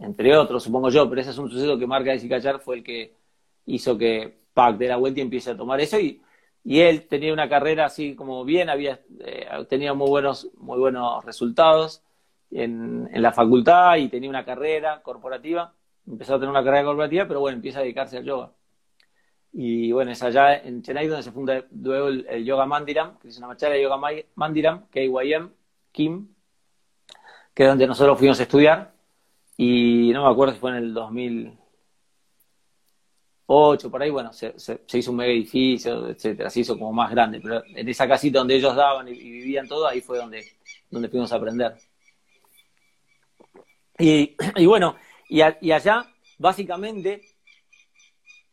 [0.00, 2.84] entre otros, supongo yo, pero ese es un suceso que marca de Cachar fue el
[2.84, 3.14] que
[3.66, 6.22] hizo que Pac de la vuelta empiece a tomar eso y,
[6.64, 11.24] y él tenía una carrera así como bien, había eh, tenía muy buenos, muy buenos
[11.24, 12.02] resultados
[12.50, 15.74] en, en, la facultad y tenía una carrera corporativa,
[16.06, 18.52] empezó a tener una carrera corporativa, pero bueno, empieza a dedicarse al yoga.
[19.52, 23.38] Y bueno, es allá en Chennai donde se funda luego el, Yoga Mandiram, que es
[23.38, 23.98] una marcha de Yoga
[24.36, 25.50] Mandiram, KYM,
[25.90, 26.28] Kim,
[27.52, 28.92] que es donde nosotros fuimos a estudiar.
[29.62, 34.54] Y no me acuerdo si fue en el 2008, por ahí, bueno, se,
[34.94, 37.42] hizo un mega edificio, etcétera, se hizo como más grande.
[37.42, 40.46] Pero en esa casita donde ellos daban y, vivían todo, ahí fue donde,
[40.88, 41.76] donde fuimos a aprender.
[43.98, 44.34] Y,
[44.64, 44.96] bueno,
[45.28, 47.20] y, allá, básicamente,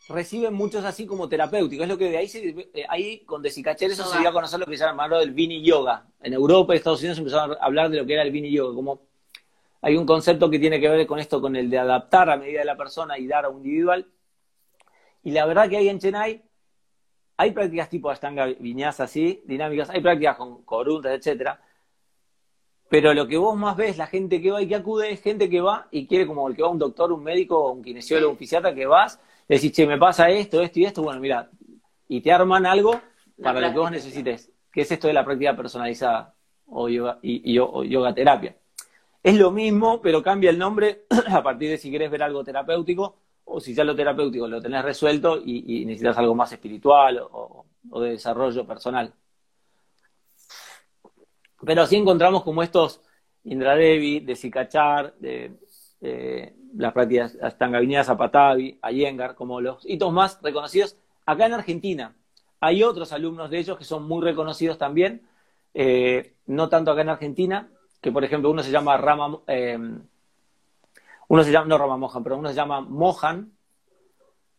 [0.10, 1.84] reciben muchos así como terapéuticos.
[1.84, 4.60] Es lo que de ahí, se, eh, ahí con Desicachel eso se dio a conocer
[4.60, 6.06] lo que se llama el Vini Yoga.
[6.20, 8.76] En Europa y Estados Unidos empezaron a hablar de lo que era el Vini Yoga.
[8.76, 9.08] Como
[9.82, 12.60] hay un concepto que tiene que ver con esto, con el de adaptar a medida
[12.60, 14.08] de la persona y dar a un individual.
[15.24, 16.44] Y la verdad que hay en Chennai
[17.40, 21.62] hay prácticas tipo Ashtanga Viñas así, dinámicas, hay prácticas con coruntas, etcétera.
[22.90, 25.50] Pero lo que vos más ves, la gente que va y que acude, es gente
[25.50, 28.38] que va y quiere como el que va un doctor, un médico, un kinesiólogo, un
[28.38, 31.50] fisiatra, que vas decís, che, me pasa esto, esto y esto, bueno, mira,
[32.08, 33.00] y te arman algo
[33.42, 36.34] para lo que vos necesites, que es esto de la práctica personalizada
[36.66, 38.58] o yoga, y, yoga terapia.
[39.24, 43.18] Es lo mismo, pero cambia el nombre a partir de si querés ver algo terapéutico
[43.46, 47.66] o si ya lo terapéutico lo tenés resuelto y, necesitas algo más espiritual o,
[48.02, 49.14] de desarrollo personal.
[51.66, 53.02] Pero así encontramos como estos
[53.44, 55.58] Indra Devi, de Sikachar, de,
[56.02, 62.16] de las prácticas Astanga Zapatavi, Ayengar, como los hitos más reconocidos acá en Argentina.
[62.60, 65.28] Hay otros alumnos de ellos que son muy reconocidos también,
[65.74, 67.70] eh, no tanto acá en Argentina,
[68.02, 69.78] que por ejemplo uno se llama Rama, eh,
[71.30, 73.52] uno se llama, no Rama Mohan, pero uno se llama Mohan,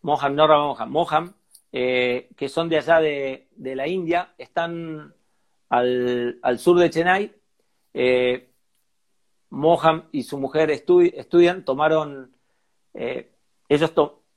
[0.03, 1.34] Mohan, no Rama Mohan, Mohan,
[1.72, 5.14] eh, que son de allá de, de la India, están
[5.70, 7.34] al, al, sur de Chennai,
[9.51, 12.32] Mohan y su mujer estudian, tomaron,
[12.95, 13.32] eh,
[13.68, 13.93] ellos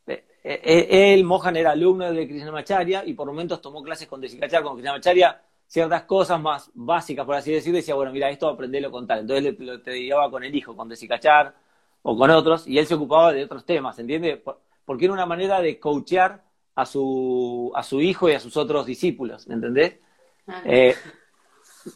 [0.08, 4.64] eh, eh, él, Mohan era alumno de Krishnamacharya y por momentos tomó clases con Desikachar,
[4.64, 5.42] con Krishnamacharya,
[5.72, 9.20] ciertas cosas más básicas, por así decirlo, decía, bueno, mira, esto aprendelo con tal.
[9.20, 11.56] Entonces le, te llevaba con el hijo, con Desikachar
[12.02, 14.42] o con otros, y él se ocupaba de otros temas, ¿entiendes?
[14.84, 16.44] Porque era una manera de coachear
[16.76, 19.98] a su, a su hijo y a sus otros discípulos, ¿me entendés?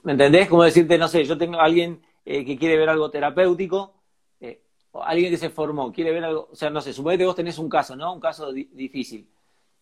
[0.03, 0.47] ¿Me entendés?
[0.47, 3.93] Como decirte, no sé, yo tengo a alguien eh, que quiere ver algo terapéutico,
[4.39, 4.61] eh,
[5.03, 7.57] alguien que se formó, quiere ver algo, o sea, no sé, suponete que vos tenés
[7.57, 8.13] un caso, ¿no?
[8.13, 9.29] Un caso difícil.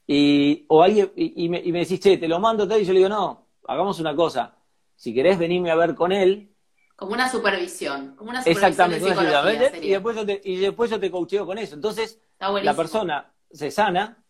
[0.07, 2.99] Y, o alguien, y, me, y, me, decís, che, te lo mando, y yo le
[2.99, 4.55] digo, no, hagamos una cosa.
[4.95, 6.53] Si querés venirme a ver con él.
[6.95, 8.15] Como una supervisión.
[8.15, 11.75] Como una supervisión Exactamente, y después, yo te, y después yo te coacheo con eso.
[11.75, 14.23] Entonces, la persona se sana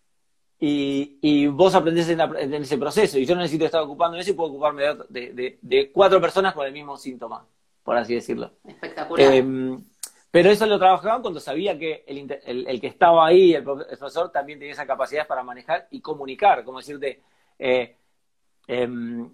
[0.59, 3.19] y, y vos aprendés en, ese proceso.
[3.19, 6.65] Y yo no necesito estar ocupando eso y puedo ocuparme de, de cuatro personas con
[6.65, 7.45] el mismo síntoma
[7.83, 8.51] por así decirlo.
[8.65, 9.33] Espectacular.
[9.33, 9.83] Em,
[10.31, 14.57] pero eso lo trabajaban cuando sabía que el, el, que estaba ahí, el profesor, también
[14.57, 17.21] tenía esa capacidad para manejar y comunicar, como decirte,
[17.59, 17.97] eh,
[18.67, 19.29] em,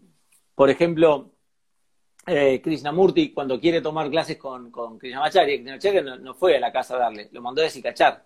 [0.56, 1.32] por ejemplo,
[2.26, 6.72] eh, Krishnamurti cuando quiere tomar clases con, con Krishnamacharya, Krishnamacharya no, no, fue a la
[6.72, 8.26] casa a darle, lo mandó a Desikachar.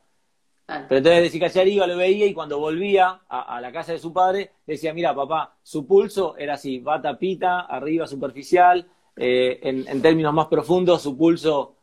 [0.66, 4.52] Pero entonces Desikachar iba, lo veía y cuando volvía a, la casa de su padre,
[4.66, 10.48] decía, mira papá, su pulso era así, bata pita, arriba superficial, eh, en, términos más
[10.48, 11.76] profundos, su pulso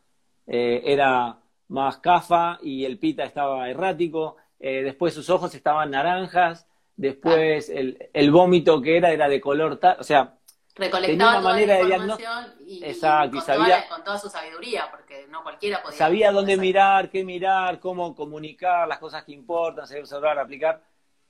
[0.46, 4.36] eh, era más cafa y el pita estaba errático.
[4.58, 6.66] Eh, después sus ojos estaban naranjas.
[6.96, 9.96] Después el, el, vómito que era era de color tal.
[9.98, 10.34] O sea,
[10.74, 12.30] recolectaba una manera de diagnóstico.
[12.66, 15.98] Y, Exacto, con, sabía, toda con toda su sabiduría, porque no cualquiera podía.
[15.98, 20.82] Sabía dónde mirar, qué mirar, cómo comunicar, las cosas que importan, saber observar, aplicar.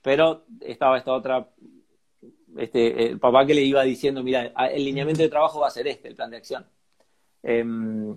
[0.02, 1.46] Pero estaba esta otra
[2.56, 5.86] este, el papá que le iba diciendo, mira, el lineamiento de trabajo va a ser
[5.86, 6.66] este, el plan de acción.
[7.42, 8.16] Em,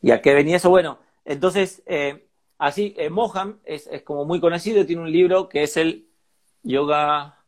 [0.00, 0.70] ¿Y a qué venía eso?
[0.70, 2.26] Bueno, entonces, eh,
[2.58, 6.08] así, eh, Mohan es, como muy conocido, tiene un libro que es el
[6.62, 7.38] Yoga,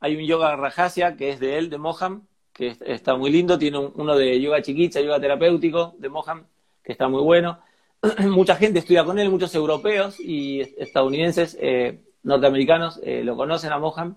[0.00, 3.78] hay un Yoga Rajasya que es de él, de Mohan, que está muy lindo, tiene
[3.78, 6.46] uno de Yoga Chiquitza, Yoga Terapéutico de Mohan,
[6.82, 7.58] que está muy bueno.
[8.20, 14.16] Mucha gente estudia con él, muchos europeos y estadounidenses, eh, norteamericanos, lo conocen a Mohan.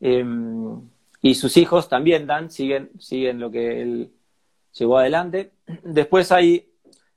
[0.00, 0.80] Em,
[1.22, 4.12] y sus hijos también dan, siguen, siguen lo que él
[4.72, 5.52] llevó adelante.
[5.82, 6.70] Después hay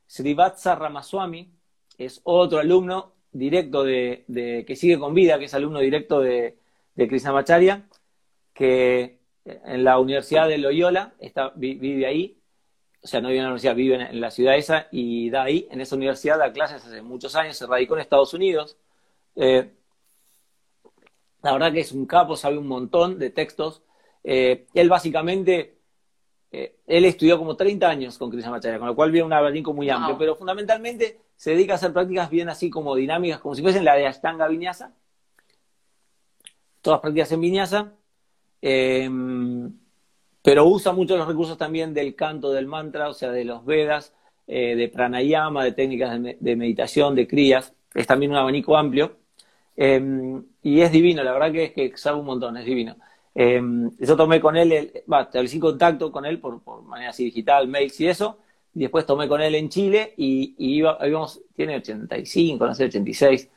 [0.06, 1.52] Srivatsa Ramaswamy,
[1.98, 4.24] es otro alumno directo de,
[4.66, 6.58] que sigue con vida, que es alumno directo de,
[6.94, 7.86] de Krishnamacharya,
[8.54, 12.38] que en la Universidad de Loyola está, vive ahí,
[13.02, 15.68] o sea, no vive en la universidad, vive en, la ciudad esa y da ahí,
[15.70, 18.76] en esa universidad, da clases hace muchos años, se radicó en Estados Unidos.
[19.36, 19.70] Eh,
[21.42, 23.82] la verdad que es un capo, sabe un montón de textos.
[24.24, 25.78] Eh, él básicamente,
[26.50, 29.88] eh, él estudió como 30 años con Krishnamacharya, con lo cual viene un abanico muy
[29.88, 33.84] amplio, pero fundamentalmente se dedica a hacer prácticas bien así como dinámicas, como si fuesen
[33.84, 34.92] la de Ashtanga Vinyasa.
[36.82, 37.92] Todas prácticas en Vinyasa.
[38.60, 39.08] Eh,
[40.42, 44.14] pero usa mucho los recursos también del canto del mantra, o sea, de los Vedas,
[44.46, 47.72] eh, de pranayama, de técnicas de, meditación, de crías.
[47.94, 49.18] Es también un abanico amplio.
[49.76, 52.96] Em, y es divino, la verdad que es que sabe un montón, es divino.
[53.34, 53.62] Eh,
[54.00, 58.38] yo tomé con él, establecí contacto con él por, manera así digital, mails y eso.
[58.74, 63.50] Y después tomé con él en Chile y, íbamos, tiene 85, no sé, 86.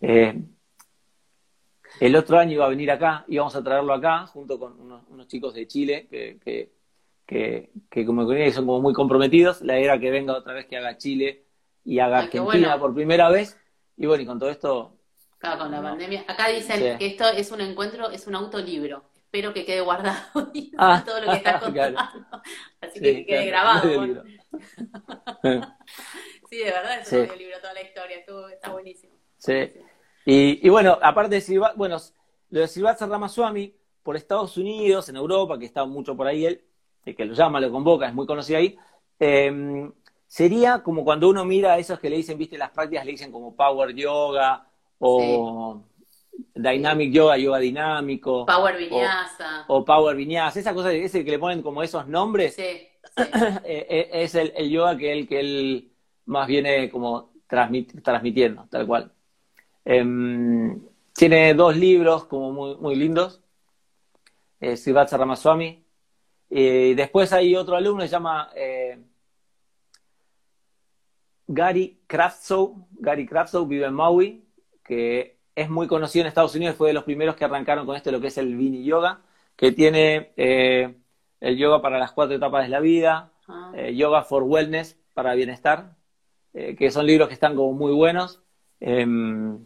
[0.00, 0.42] Eh,
[2.00, 5.54] el otro año iba a venir acá, íbamos a traerlo acá, junto con unos, chicos
[5.54, 6.72] de Chile que, que,
[7.26, 9.60] que, que como son como muy comprometidos.
[9.62, 11.44] La idea era que venga otra vez, que haga Chile
[11.84, 13.58] y haga Argentina por primera vez.
[13.96, 14.96] Y bueno, y con todo esto...
[15.38, 16.24] Claro, con la pandemia.
[16.26, 19.04] Acá dicen que esto es un encuentro, es un autolibro.
[19.32, 20.18] Espero que quede guardado
[20.78, 22.00] ah, todo lo que estás contando.
[22.80, 23.88] Así que quede grabado.
[26.50, 28.16] sí, de verdad es un audiolibro toda la historia.
[28.52, 29.12] está buenísimo.
[29.38, 29.72] Sí.
[30.24, 31.98] Y, bueno, aparte de Silva, bueno,
[32.50, 33.72] lo de Silvazza Ramaswamy,
[34.02, 36.64] por Estados Unidos, en Europa, que está mucho por ahí él,
[37.04, 38.76] que lo llama, lo convoca, es muy conocido ahí,
[39.20, 39.92] em,
[40.26, 43.30] sería como cuando uno mira a esos que le dicen, viste, las prácticas le dicen
[43.30, 44.66] como Power Yoga
[44.98, 45.84] o
[46.54, 48.46] Dynamic Yoga, Yoga dinámico.
[48.46, 49.64] Power Vinyasa.
[49.68, 52.62] O, Power Vinyasa, esa cosa, ese que le ponen como esos nombres, sí,
[53.16, 55.92] eh, eh, es el, yoga que él, que él
[56.26, 59.12] más viene como transmitiendo, tal cual.
[59.84, 60.80] Em,
[61.14, 63.40] tiene dos libros como muy, muy lindos,
[64.60, 65.84] eh, Sivatsa Ramaswamy.
[66.48, 68.98] Y después hay otro alumno que se llama eh,
[71.46, 72.88] Gary Kraftsow.
[72.92, 74.44] Gary Kraftsow vive en Maui,
[74.84, 78.10] que es muy conocido en Estados Unidos, fue de los primeros que arrancaron con esto,
[78.10, 79.20] lo que es el Vini Yoga,
[79.56, 80.94] que tiene eh,
[81.40, 83.72] el yoga para las cuatro etapas de la vida, ah.
[83.74, 85.96] eh, Yoga for Wellness para bienestar,
[86.52, 88.42] que son libros que están como muy buenos.
[88.80, 89.64] Em,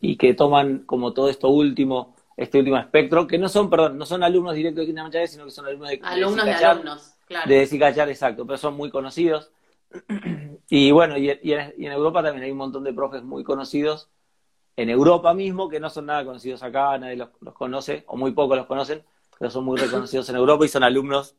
[0.00, 4.06] y que toman como todo esto último, este último espectro, que no son, perdón, no
[4.06, 7.48] son alumnos directos de Quinta sino que son alumnos de Alumnos de, alumnos, claro.
[7.48, 9.50] De Cicachar, exacto, pero son muy conocidos.
[10.72, 14.08] Y bueno, y, en, Europa también hay un montón de profes muy conocidos,
[14.76, 18.56] en Europa mismo, que no son nada conocidos acá, nadie los, conoce, o muy pocos
[18.56, 19.04] los conocen,
[19.38, 21.36] pero son muy reconocidos en Europa y son alumnos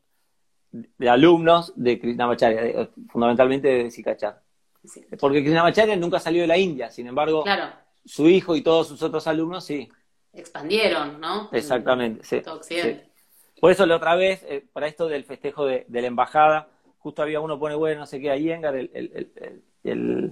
[0.72, 4.42] de alumnos de Krishnamacharya, fundamentalmente de Sikachar.
[5.20, 9.02] Porque Krishnamacharya nunca salió de la India, sin embargo, claro su hijo y todos sus
[9.04, 9.90] otros alumnos, sí.
[10.34, 11.50] Expandieron, ¿no?
[11.52, 12.42] Exactamente, sí.
[13.60, 17.40] Por eso la otra vez, eh, para esto del festejo de, la embajada, justo había
[17.40, 20.32] uno pone, bueno, no sé qué, ahí Engar, el,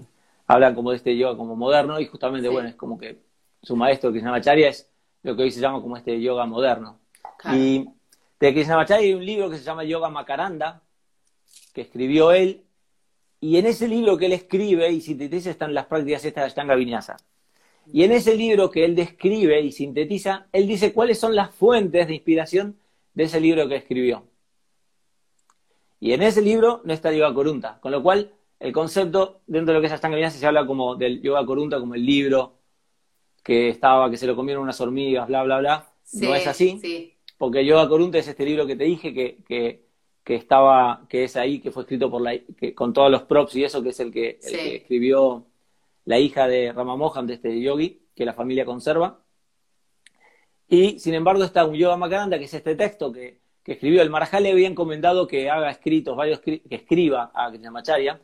[0.49, 3.19] hablan como de este yoga como moderno, y justamente, bueno, es como que
[3.61, 4.89] su maestro, Krishnamacharya, es
[5.21, 6.99] lo que hoy se llama como este yoga moderno.
[7.53, 7.85] Y
[8.39, 10.81] de Krishnamacharya hay un libro que se llama Yoga Makaranda,
[11.71, 12.63] que escribió él,
[13.39, 16.73] y en ese libro que él escribe y sintetiza están las prácticas estas de Ashtanga
[16.73, 17.17] Vinyasa.
[17.93, 22.07] Y en ese libro que él describe y sintetiza, él dice cuáles son las fuentes
[22.07, 22.79] de inspiración
[23.13, 24.23] de ese libro que escribió.
[25.99, 29.77] Y en ese libro no está Yoga Corunta, con lo cual el concepto dentro de
[29.77, 32.55] lo que es Ashtanga Vinyasa se habla como del Yoga Corunta como el libro
[33.43, 35.93] que estaba, que se lo comieron unas hormigas, bla, bla, bla.
[36.13, 39.85] no es así, porque Yoga Corunta es este libro que te dije que, que,
[40.23, 43.55] que, estaba, que es ahí, que fue escrito por la, que, con todos los props
[43.55, 45.45] y eso, que es el que, el que escribió
[46.03, 49.23] la hija de Ramamohan, de este yogi, que la familia conserva.
[50.67, 54.01] Y sin embargo está un Yoga Makaranda, que es este texto que, escribió.
[54.01, 58.19] El Marajal le había encomendado que haga escritos, varios que escriba a Krishnamacharya,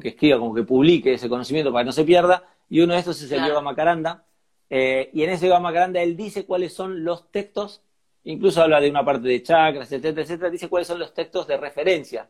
[0.00, 2.44] que escriba, como que publique ese conocimiento para que no se pierda.
[2.68, 4.24] Y uno de estos es el Yoga Makaranda.
[4.68, 7.82] Eh, y en ese Yoga Makaranda él dice cuáles son los textos,
[8.24, 11.56] incluso habla de una parte de chakras, etcétera, etcétera, dice cuáles son los textos de
[11.56, 12.28] referencia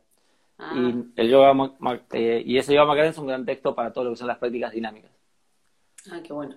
[0.58, 1.02] y, ah.
[1.14, 1.72] el yoga,
[2.12, 4.38] eh, y ese yoga Macarena es un gran texto para todo lo que son las
[4.38, 5.12] prácticas dinámicas.
[6.10, 6.56] Ah, qué bueno.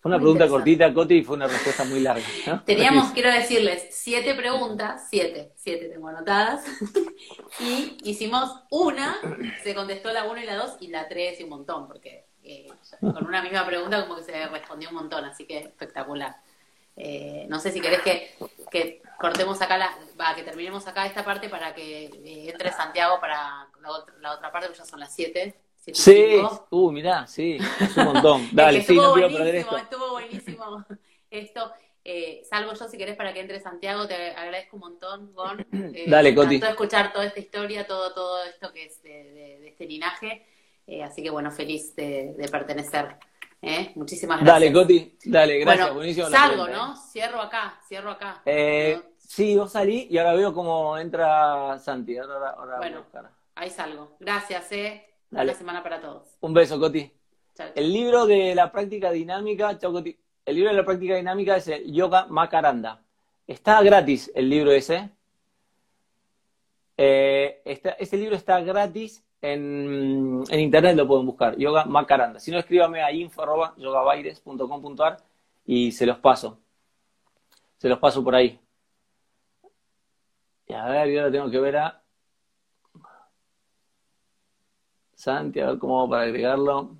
[0.00, 2.24] Fue una pregunta cortita, Coti, y fue una respuesta muy larga.
[2.64, 6.64] Teníamos, quiero decirles, siete preguntas, siete, siete tengo anotadas,
[7.60, 9.18] y hicimos una,
[9.64, 12.68] se contestó la uno y la dos, y la tres y un montón, porque eh,
[13.00, 16.36] con una misma pregunta como que se respondió un montón, así que espectacular.
[16.96, 18.34] Eh, no sé si querés que,
[18.70, 23.68] que cortemos acá, la, que terminemos acá esta parte para que eh, entre Santiago para
[24.20, 25.54] la otra, parte, porque ya son las 7.
[25.92, 28.48] Sí, uh, mirá, sí, es un montón.
[28.52, 29.76] Dale, sí, no quiero perder esto.
[29.76, 30.84] Estuvo buenísimo
[31.30, 31.72] esto.
[32.04, 35.66] Eh, salgo yo si querés para que entre Santiago, te agradezco un montón, Gon.
[35.94, 36.56] Eh, Dale, Coti.
[36.56, 40.46] escuchar toda esta historia, todo, todo esto que es de, este linaje.
[40.86, 43.16] Eh, así que bueno, feliz de, pertenecer.
[43.60, 43.92] ¿eh?
[43.94, 44.54] Muchísimas gracias.
[44.54, 46.28] Dale, Coti, dale, gracias, buenísimo.
[46.28, 46.96] Salgo, ¿no?
[46.96, 48.42] Cierro acá, cierro acá.
[49.18, 52.16] Sí, vos salí y ahora veo cómo entra Santi.
[52.16, 53.04] Ahora, ahora bueno,
[53.54, 54.16] ahí salgo.
[54.18, 55.07] Gracias, eh.
[55.30, 56.36] Buena semana para todos.
[56.40, 57.12] Un beso, Coti.
[57.74, 60.16] El libro de la práctica dinámica, chau, Coti.
[60.44, 63.02] El libro de la práctica dinámica es el Yoga Makaranda.
[63.46, 65.10] Está gratis el libro ese.
[66.96, 72.40] Eh, ese libro está gratis en, internet, lo pueden buscar, Yoga Makaranda.
[72.40, 75.18] Si no, escríbame a info.yogabaires.com.ar
[75.66, 76.58] y se los paso.
[77.76, 78.58] Se los paso por ahí.
[80.66, 82.02] Y a ver, yo ahora tengo que ver a
[85.18, 86.96] Santi, a ver cómo hago para agregarlo.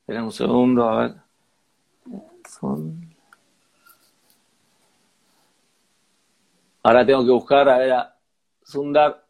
[0.00, 1.16] Esperen un segundo, a ver.
[6.82, 8.16] Ahora tengo que buscar, a ver, a
[8.62, 9.26] Sundar.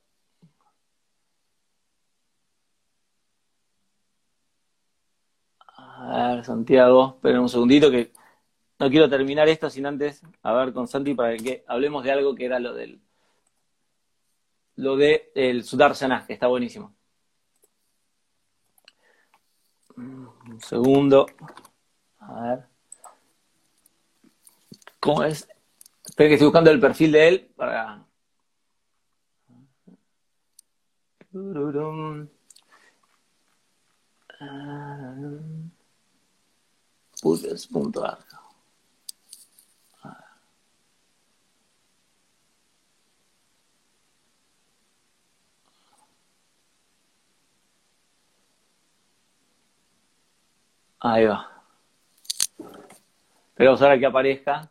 [5.77, 8.13] A ver, Santiago, esperen un segundito que
[8.79, 12.35] no quiero terminar esto sin antes a ver con Santi para que hablemos de algo
[12.35, 13.01] que era lo del
[14.77, 16.95] lo de el Sudarsana, que está buenísimo.
[19.97, 21.27] Un segundo.
[22.19, 22.67] A ver.
[25.01, 25.49] ¿Cómo es?
[26.05, 28.05] Espera que estoy buscando el perfil de él para.
[37.23, 38.26] Puzzles.ar
[51.01, 51.63] Ahí va.
[53.51, 54.71] Esperamos ahora que aparezca.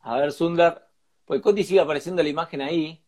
[0.00, 0.88] A ver, Sundar.
[1.24, 3.02] Pues Coti sigue apareciendo la imagen ahí.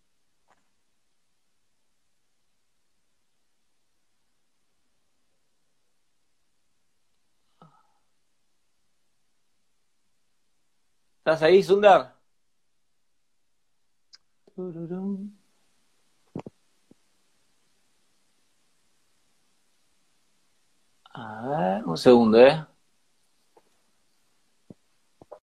[11.18, 12.19] ¿Estás ahí, Sundar?
[21.14, 22.66] A ver, un segundo, ¿eh?